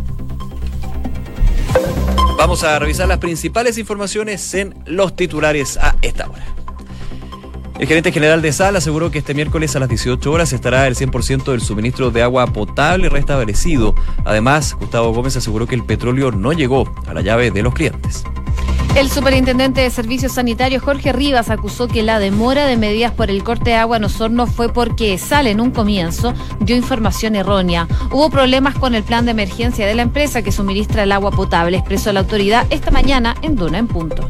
Vamos 2.37 2.63
a 2.63 2.79
revisar 2.79 3.07
las 3.07 3.17
principales 3.17 3.77
informaciones 3.77 4.53
en 4.53 4.73
los 4.85 5.15
titulares 5.15 5.77
a 5.77 5.95
esta 6.01 6.29
hora. 6.29 6.45
El 7.79 7.87
gerente 7.87 8.11
general 8.11 8.41
de 8.41 8.51
SAL 8.51 8.75
aseguró 8.75 9.09
que 9.09 9.19
este 9.19 9.33
miércoles 9.33 9.73
a 9.73 9.79
las 9.79 9.87
18 9.87 10.29
horas 10.29 10.51
estará 10.51 10.85
el 10.85 10.95
100% 10.95 11.45
del 11.45 11.61
suministro 11.61 12.11
de 12.11 12.21
agua 12.21 12.45
potable 12.47 13.07
restablecido. 13.07 13.95
Además, 14.25 14.75
Gustavo 14.77 15.13
Gómez 15.13 15.37
aseguró 15.37 15.65
que 15.65 15.75
el 15.75 15.85
petróleo 15.85 16.29
no 16.31 16.51
llegó 16.51 16.93
a 17.07 17.13
la 17.13 17.21
llave 17.21 17.51
de 17.51 17.63
los 17.63 17.73
clientes. 17.73 18.25
El 18.95 19.09
superintendente 19.09 19.79
de 19.79 19.89
Servicios 19.91 20.33
Sanitarios 20.33 20.83
Jorge 20.83 21.13
Rivas 21.13 21.49
acusó 21.49 21.87
que 21.87 22.03
la 22.03 22.19
demora 22.19 22.65
de 22.65 22.75
medidas 22.75 23.13
por 23.13 23.29
el 23.29 23.45
corte 23.45 23.69
de 23.69 23.77
agua 23.77 23.95
en 23.95 24.03
Osorno 24.03 24.45
fue 24.45 24.67
porque 24.73 25.17
SAL 25.17 25.47
en 25.47 25.61
un 25.61 25.71
comienzo 25.71 26.33
dio 26.59 26.75
información 26.75 27.37
errónea. 27.37 27.87
Hubo 28.11 28.29
problemas 28.29 28.75
con 28.75 28.93
el 28.93 29.03
plan 29.03 29.23
de 29.23 29.31
emergencia 29.31 29.87
de 29.87 29.95
la 29.95 30.01
empresa 30.01 30.41
que 30.41 30.51
suministra 30.51 31.03
el 31.03 31.13
agua 31.13 31.31
potable, 31.31 31.77
expresó 31.77 32.11
la 32.11 32.19
autoridad 32.21 32.67
esta 32.71 32.91
mañana 32.91 33.35
en 33.41 33.55
Duna 33.55 33.77
en 33.77 33.87
Punto. 33.87 34.27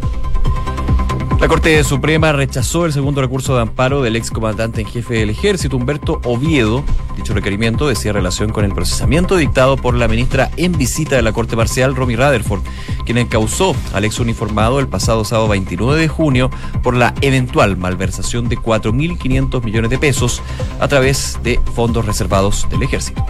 La 1.39 1.47
Corte 1.47 1.81
Suprema 1.85 2.33
rechazó 2.33 2.85
el 2.85 2.91
segundo 2.91 3.21
recurso 3.21 3.55
de 3.55 3.61
amparo 3.61 4.01
del 4.01 4.17
excomandante 4.17 4.81
en 4.81 4.87
jefe 4.87 5.13
del 5.13 5.29
ejército, 5.29 5.77
Humberto 5.77 6.19
Oviedo. 6.25 6.83
Dicho 7.15 7.33
requerimiento 7.33 7.87
decía 7.87 8.11
relación 8.11 8.51
con 8.51 8.65
el 8.65 8.73
procesamiento 8.73 9.37
dictado 9.37 9.77
por 9.77 9.93
la 9.93 10.09
ministra 10.09 10.51
en 10.57 10.73
visita 10.73 11.15
de 11.15 11.21
la 11.21 11.31
Corte 11.31 11.55
Marcial, 11.55 11.95
Romy 11.95 12.17
Rutherford, 12.17 12.61
quien 13.05 13.19
encausó 13.19 13.73
al 13.93 14.03
ex 14.03 14.19
uniformado 14.19 14.81
el 14.81 14.89
pasado 14.89 15.23
sábado 15.23 15.47
29 15.47 16.01
de 16.01 16.07
junio 16.09 16.51
por 16.83 16.93
la 16.93 17.15
eventual 17.21 17.77
malversación 17.77 18.49
de 18.49 18.57
4.500 18.57 19.63
millones 19.63 19.91
de 19.91 19.97
pesos 19.97 20.41
a 20.81 20.89
través 20.89 21.39
de 21.41 21.57
fondos 21.73 22.05
reservados 22.05 22.67
del 22.69 22.83
ejército. 22.83 23.25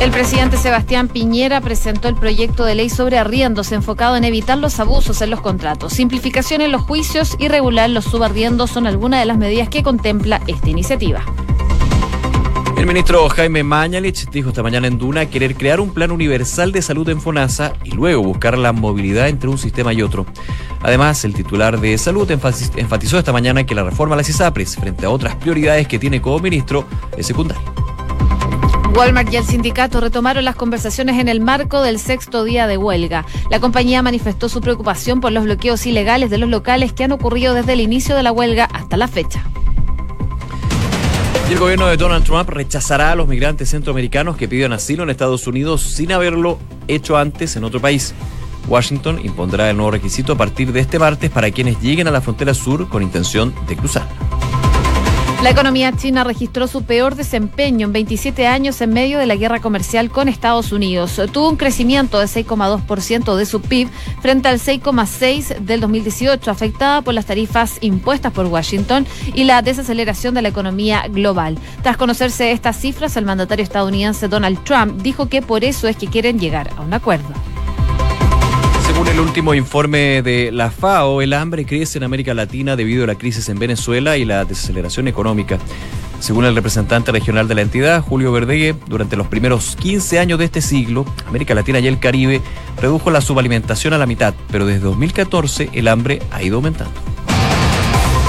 El 0.00 0.10
presidente 0.12 0.56
Sebastián 0.56 1.08
Piñera 1.08 1.60
presentó 1.60 2.08
el 2.08 2.14
proyecto 2.14 2.64
de 2.64 2.76
ley 2.76 2.88
sobre 2.88 3.18
arriendos 3.18 3.72
enfocado 3.72 4.16
en 4.16 4.24
evitar 4.24 4.56
los 4.56 4.78
abusos 4.78 5.20
en 5.22 5.30
los 5.30 5.40
contratos, 5.40 5.92
simplificación 5.92 6.60
en 6.60 6.72
los 6.72 6.82
juicios 6.82 7.36
y 7.38 7.48
regular 7.48 7.90
los 7.90 8.04
subarriendos 8.04 8.70
son 8.70 8.86
algunas 8.86 9.20
de 9.20 9.26
las 9.26 9.38
medidas 9.38 9.68
que 9.68 9.82
contempla 9.82 10.40
esta 10.46 10.70
iniciativa. 10.70 11.24
El 12.78 12.86
ministro 12.86 13.28
Jaime 13.28 13.64
Mañalich 13.64 14.30
dijo 14.30 14.50
esta 14.50 14.62
mañana 14.62 14.86
en 14.86 14.98
Duna 14.98 15.26
querer 15.26 15.56
crear 15.56 15.80
un 15.80 15.92
plan 15.92 16.12
universal 16.12 16.70
de 16.70 16.80
salud 16.80 17.08
en 17.08 17.20
FONASA 17.20 17.72
y 17.82 17.90
luego 17.90 18.22
buscar 18.22 18.56
la 18.56 18.72
movilidad 18.72 19.28
entre 19.28 19.50
un 19.50 19.58
sistema 19.58 19.92
y 19.92 20.00
otro. 20.00 20.26
Además, 20.80 21.24
el 21.24 21.34
titular 21.34 21.80
de 21.80 21.98
salud 21.98 22.30
enfatizó 22.30 23.18
esta 23.18 23.32
mañana 23.32 23.66
que 23.66 23.74
la 23.74 23.82
reforma 23.82 24.14
a 24.14 24.18
las 24.18 24.28
ISAPRES, 24.28 24.76
frente 24.76 25.06
a 25.06 25.10
otras 25.10 25.34
prioridades 25.34 25.88
que 25.88 25.98
tiene 25.98 26.22
como 26.22 26.38
ministro, 26.38 26.86
es 27.16 27.26
secundaria. 27.26 27.60
Walmart 28.98 29.32
y 29.32 29.36
el 29.36 29.44
sindicato 29.44 30.00
retomaron 30.00 30.44
las 30.44 30.56
conversaciones 30.56 31.20
en 31.20 31.28
el 31.28 31.40
marco 31.40 31.82
del 31.82 32.00
sexto 32.00 32.42
día 32.42 32.66
de 32.66 32.76
huelga. 32.76 33.24
La 33.48 33.60
compañía 33.60 34.02
manifestó 34.02 34.48
su 34.48 34.60
preocupación 34.60 35.20
por 35.20 35.30
los 35.30 35.44
bloqueos 35.44 35.86
ilegales 35.86 36.30
de 36.30 36.38
los 36.38 36.50
locales 36.50 36.92
que 36.92 37.04
han 37.04 37.12
ocurrido 37.12 37.54
desde 37.54 37.74
el 37.74 37.80
inicio 37.80 38.16
de 38.16 38.24
la 38.24 38.32
huelga 38.32 38.64
hasta 38.64 38.96
la 38.96 39.06
fecha. 39.06 39.44
Y 41.48 41.52
el 41.52 41.60
gobierno 41.60 41.86
de 41.86 41.96
Donald 41.96 42.24
Trump 42.24 42.48
rechazará 42.48 43.12
a 43.12 43.14
los 43.14 43.28
migrantes 43.28 43.70
centroamericanos 43.70 44.36
que 44.36 44.48
piden 44.48 44.72
asilo 44.72 45.04
en 45.04 45.10
Estados 45.10 45.46
Unidos 45.46 45.80
sin 45.80 46.10
haberlo 46.10 46.58
hecho 46.88 47.16
antes 47.16 47.54
en 47.54 47.62
otro 47.62 47.80
país. 47.80 48.14
Washington 48.66 49.20
impondrá 49.22 49.70
el 49.70 49.76
nuevo 49.76 49.92
requisito 49.92 50.32
a 50.32 50.36
partir 50.36 50.72
de 50.72 50.80
este 50.80 50.98
martes 50.98 51.30
para 51.30 51.52
quienes 51.52 51.80
lleguen 51.80 52.08
a 52.08 52.10
la 52.10 52.20
frontera 52.20 52.52
sur 52.52 52.88
con 52.88 53.04
intención 53.04 53.54
de 53.68 53.76
cruzar. 53.76 54.08
La 55.42 55.50
economía 55.50 55.92
china 55.92 56.24
registró 56.24 56.66
su 56.66 56.82
peor 56.82 57.14
desempeño 57.14 57.86
en 57.86 57.92
27 57.92 58.48
años 58.48 58.80
en 58.80 58.92
medio 58.92 59.20
de 59.20 59.26
la 59.26 59.36
guerra 59.36 59.60
comercial 59.60 60.10
con 60.10 60.28
Estados 60.28 60.72
Unidos. 60.72 61.20
Tuvo 61.32 61.48
un 61.50 61.56
crecimiento 61.56 62.18
de 62.18 62.26
6,2% 62.26 63.36
de 63.36 63.46
su 63.46 63.60
PIB 63.60 63.88
frente 64.20 64.48
al 64.48 64.58
6,6% 64.58 65.60
del 65.60 65.80
2018, 65.80 66.50
afectada 66.50 67.02
por 67.02 67.14
las 67.14 67.26
tarifas 67.26 67.78
impuestas 67.82 68.32
por 68.32 68.46
Washington 68.46 69.06
y 69.32 69.44
la 69.44 69.62
desaceleración 69.62 70.34
de 70.34 70.42
la 70.42 70.48
economía 70.48 71.06
global. 71.08 71.56
Tras 71.82 71.96
conocerse 71.96 72.50
estas 72.50 72.76
cifras, 72.76 73.16
el 73.16 73.24
mandatario 73.24 73.62
estadounidense 73.62 74.26
Donald 74.26 74.64
Trump 74.64 75.02
dijo 75.02 75.28
que 75.28 75.40
por 75.40 75.62
eso 75.62 75.86
es 75.86 75.96
que 75.96 76.08
quieren 76.08 76.40
llegar 76.40 76.70
a 76.76 76.80
un 76.80 76.92
acuerdo. 76.92 77.32
Según 78.98 79.12
el 79.12 79.20
último 79.20 79.54
informe 79.54 80.22
de 80.22 80.50
la 80.50 80.72
FAO, 80.72 81.22
el 81.22 81.32
hambre 81.32 81.64
crece 81.64 81.98
en 81.98 82.02
América 82.02 82.34
Latina 82.34 82.74
debido 82.74 83.04
a 83.04 83.06
la 83.06 83.14
crisis 83.14 83.48
en 83.48 83.56
Venezuela 83.56 84.16
y 84.16 84.24
la 84.24 84.44
desaceleración 84.44 85.06
económica. 85.06 85.56
Según 86.18 86.46
el 86.46 86.56
representante 86.56 87.12
regional 87.12 87.46
de 87.46 87.54
la 87.54 87.60
entidad, 87.60 88.02
Julio 88.02 88.32
Verdegue, 88.32 88.74
durante 88.88 89.16
los 89.16 89.28
primeros 89.28 89.76
15 89.76 90.18
años 90.18 90.40
de 90.40 90.46
este 90.46 90.60
siglo, 90.60 91.04
América 91.28 91.54
Latina 91.54 91.78
y 91.78 91.86
el 91.86 92.00
Caribe 92.00 92.42
redujo 92.82 93.12
la 93.12 93.20
subalimentación 93.20 93.92
a 93.92 93.98
la 93.98 94.06
mitad, 94.06 94.34
pero 94.50 94.66
desde 94.66 94.80
2014 94.80 95.70
el 95.74 95.86
hambre 95.86 96.20
ha 96.32 96.42
ido 96.42 96.56
aumentando. 96.56 97.07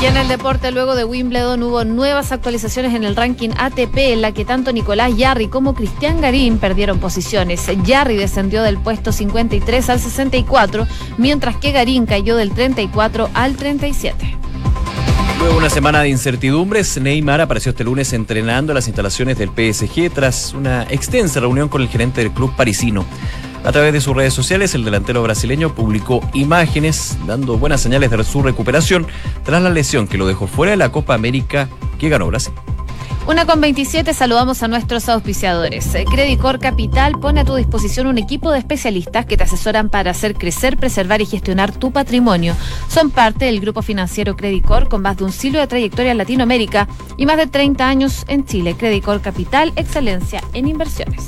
Y 0.02 0.06
en 0.06 0.16
el 0.16 0.30
deporte, 0.30 0.72
luego 0.72 0.96
de 0.96 1.04
Wimbledon, 1.04 1.62
hubo 1.62 1.84
nuevas 1.84 2.32
actualizaciones 2.32 2.96
en 2.96 3.04
el 3.04 3.18
ranking 3.18 3.50
ATP, 3.58 3.98
en 3.98 4.22
la 4.22 4.32
que 4.32 4.46
tanto 4.46 4.72
Nicolás 4.72 5.18
Yarri 5.18 5.50
como 5.50 5.74
Cristian 5.74 6.22
Garín 6.22 6.58
perdieron 6.58 7.00
posiciones. 7.00 7.70
Yarri 7.84 8.16
descendió 8.16 8.64
del 8.64 8.78
puesto 8.78 9.12
53 9.12 9.90
al 9.90 10.00
64, 10.00 10.88
mientras 11.18 11.58
que 11.58 11.74
Garín 11.74 12.06
cayó 12.06 12.38
del 12.38 12.52
34 12.52 13.30
al 13.34 13.58
37. 13.58 14.38
Luego 15.40 15.58
una 15.58 15.70
semana 15.70 16.02
de 16.02 16.10
incertidumbres, 16.10 16.98
Neymar 16.98 17.42
apareció 17.42 17.72
este 17.72 17.84
lunes 17.84 18.14
entrenando 18.14 18.72
en 18.72 18.76
las 18.76 18.88
instalaciones 18.88 19.38
del 19.38 19.50
PSG 19.50 20.12
tras 20.14 20.54
una 20.54 20.84
extensa 20.84 21.42
reunión 21.42 21.68
con 21.68 21.82
el 21.82 21.90
gerente 21.90 22.22
del 22.22 22.32
club 22.32 22.56
parisino. 22.56 23.06
A 23.63 23.72
través 23.72 23.93
de 23.93 24.02
sus 24.02 24.15
redes 24.15 24.34
sociales, 24.34 24.74
el 24.74 24.86
delantero 24.86 25.22
brasileño 25.22 25.76
publicó 25.76 26.22
imágenes 26.34 27.17
dando 27.28 27.58
buenas 27.58 27.82
señales 27.82 28.10
de 28.10 28.24
su 28.24 28.41
recuperación 28.41 29.06
tras 29.43 29.62
la 29.62 29.69
lesión 29.69 30.08
que 30.08 30.17
lo 30.17 30.28
dejó 30.28 30.48
fuera 30.48 30.72
de 30.72 30.78
la 30.78 30.91
Copa 30.91 31.13
América 31.13 31.69
que 32.00 32.10
ganó 32.10 32.28
Brasil. 32.28 32.54
Una 33.28 33.45
con 33.45 33.62
27 33.62 34.12
saludamos 34.15 34.63
a 34.63 34.67
nuestros 34.67 35.08
auspiciadores. 35.08 35.95
Credicor 36.10 36.58
Capital 36.58 37.19
pone 37.19 37.41
a 37.41 37.45
tu 37.45 37.54
disposición 37.54 38.08
un 38.08 38.17
equipo 38.17 38.52
de 38.52 38.58
especialistas 38.58 39.28
que 39.28 39.38
te 39.38 39.43
asesoran 39.43 39.89
para 39.89 40.10
hacer 40.10 40.34
crecer, 40.34 40.78
preservar 40.78 41.22
y 41.22 41.28
gestionar 41.28 41.72
tu 41.72 41.91
patrimonio. 41.91 42.56
Son 42.88 43.12
parte 43.12 43.45
del 43.45 43.60
grupo 43.60 43.84
financiero 43.84 44.36
Credicor 44.36 44.89
con 44.89 45.04
más 45.04 45.17
de 45.17 45.26
un 45.26 45.32
siglo 45.32 45.60
de 45.60 45.67
trayectoria 45.67 46.12
en 46.12 46.17
Latinoamérica 46.17 46.88
y 47.17 47.28
más 47.28 47.38
de 47.38 47.45
30 47.45 47.88
años 47.88 48.26
en 48.30 48.45
Chile. 48.45 48.76
Credicor 48.76 49.22
Capital, 49.22 49.74
excelencia 49.76 50.41
en 50.54 50.67
inversiones. 50.67 51.28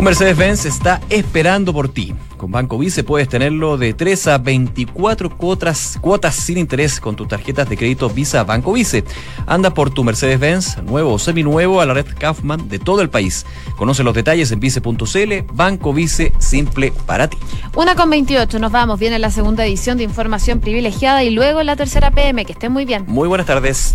Un 0.00 0.06
Mercedes-Benz 0.06 0.64
está 0.64 0.98
esperando 1.10 1.74
por 1.74 1.90
ti. 1.90 2.14
Con 2.38 2.50
Banco 2.50 2.78
Vice 2.78 3.04
puedes 3.04 3.28
tenerlo 3.28 3.76
de 3.76 3.92
3 3.92 4.28
a 4.28 4.38
24 4.38 5.36
cuotas, 5.36 5.98
cuotas 6.00 6.36
sin 6.36 6.56
interés 6.56 7.00
con 7.00 7.16
tus 7.16 7.28
tarjetas 7.28 7.68
de 7.68 7.76
crédito 7.76 8.08
Visa 8.08 8.42
Banco 8.44 8.72
Vice. 8.72 9.04
Anda 9.46 9.74
por 9.74 9.90
tu 9.90 10.02
Mercedes-Benz, 10.02 10.82
nuevo 10.84 11.12
o 11.12 11.18
seminuevo, 11.18 11.82
a 11.82 11.84
la 11.84 11.92
red 11.92 12.06
Kaufman 12.18 12.66
de 12.70 12.78
todo 12.78 13.02
el 13.02 13.10
país. 13.10 13.44
Conoce 13.76 14.02
los 14.02 14.14
detalles 14.14 14.50
en 14.52 14.60
vice.cl. 14.60 15.52
Banco 15.52 15.92
Vice, 15.92 16.32
simple 16.38 16.94
para 17.04 17.28
ti. 17.28 17.36
Una 17.76 17.94
con 17.94 18.08
28, 18.08 18.58
nos 18.58 18.72
vamos. 18.72 18.98
Viene 18.98 19.18
la 19.18 19.30
segunda 19.30 19.66
edición 19.66 19.98
de 19.98 20.04
Información 20.04 20.60
Privilegiada 20.60 21.24
y 21.24 21.28
luego 21.28 21.62
la 21.62 21.76
tercera 21.76 22.10
PM. 22.10 22.46
Que 22.46 22.52
estén 22.52 22.72
muy 22.72 22.86
bien. 22.86 23.04
Muy 23.06 23.28
buenas 23.28 23.46
tardes. 23.46 23.94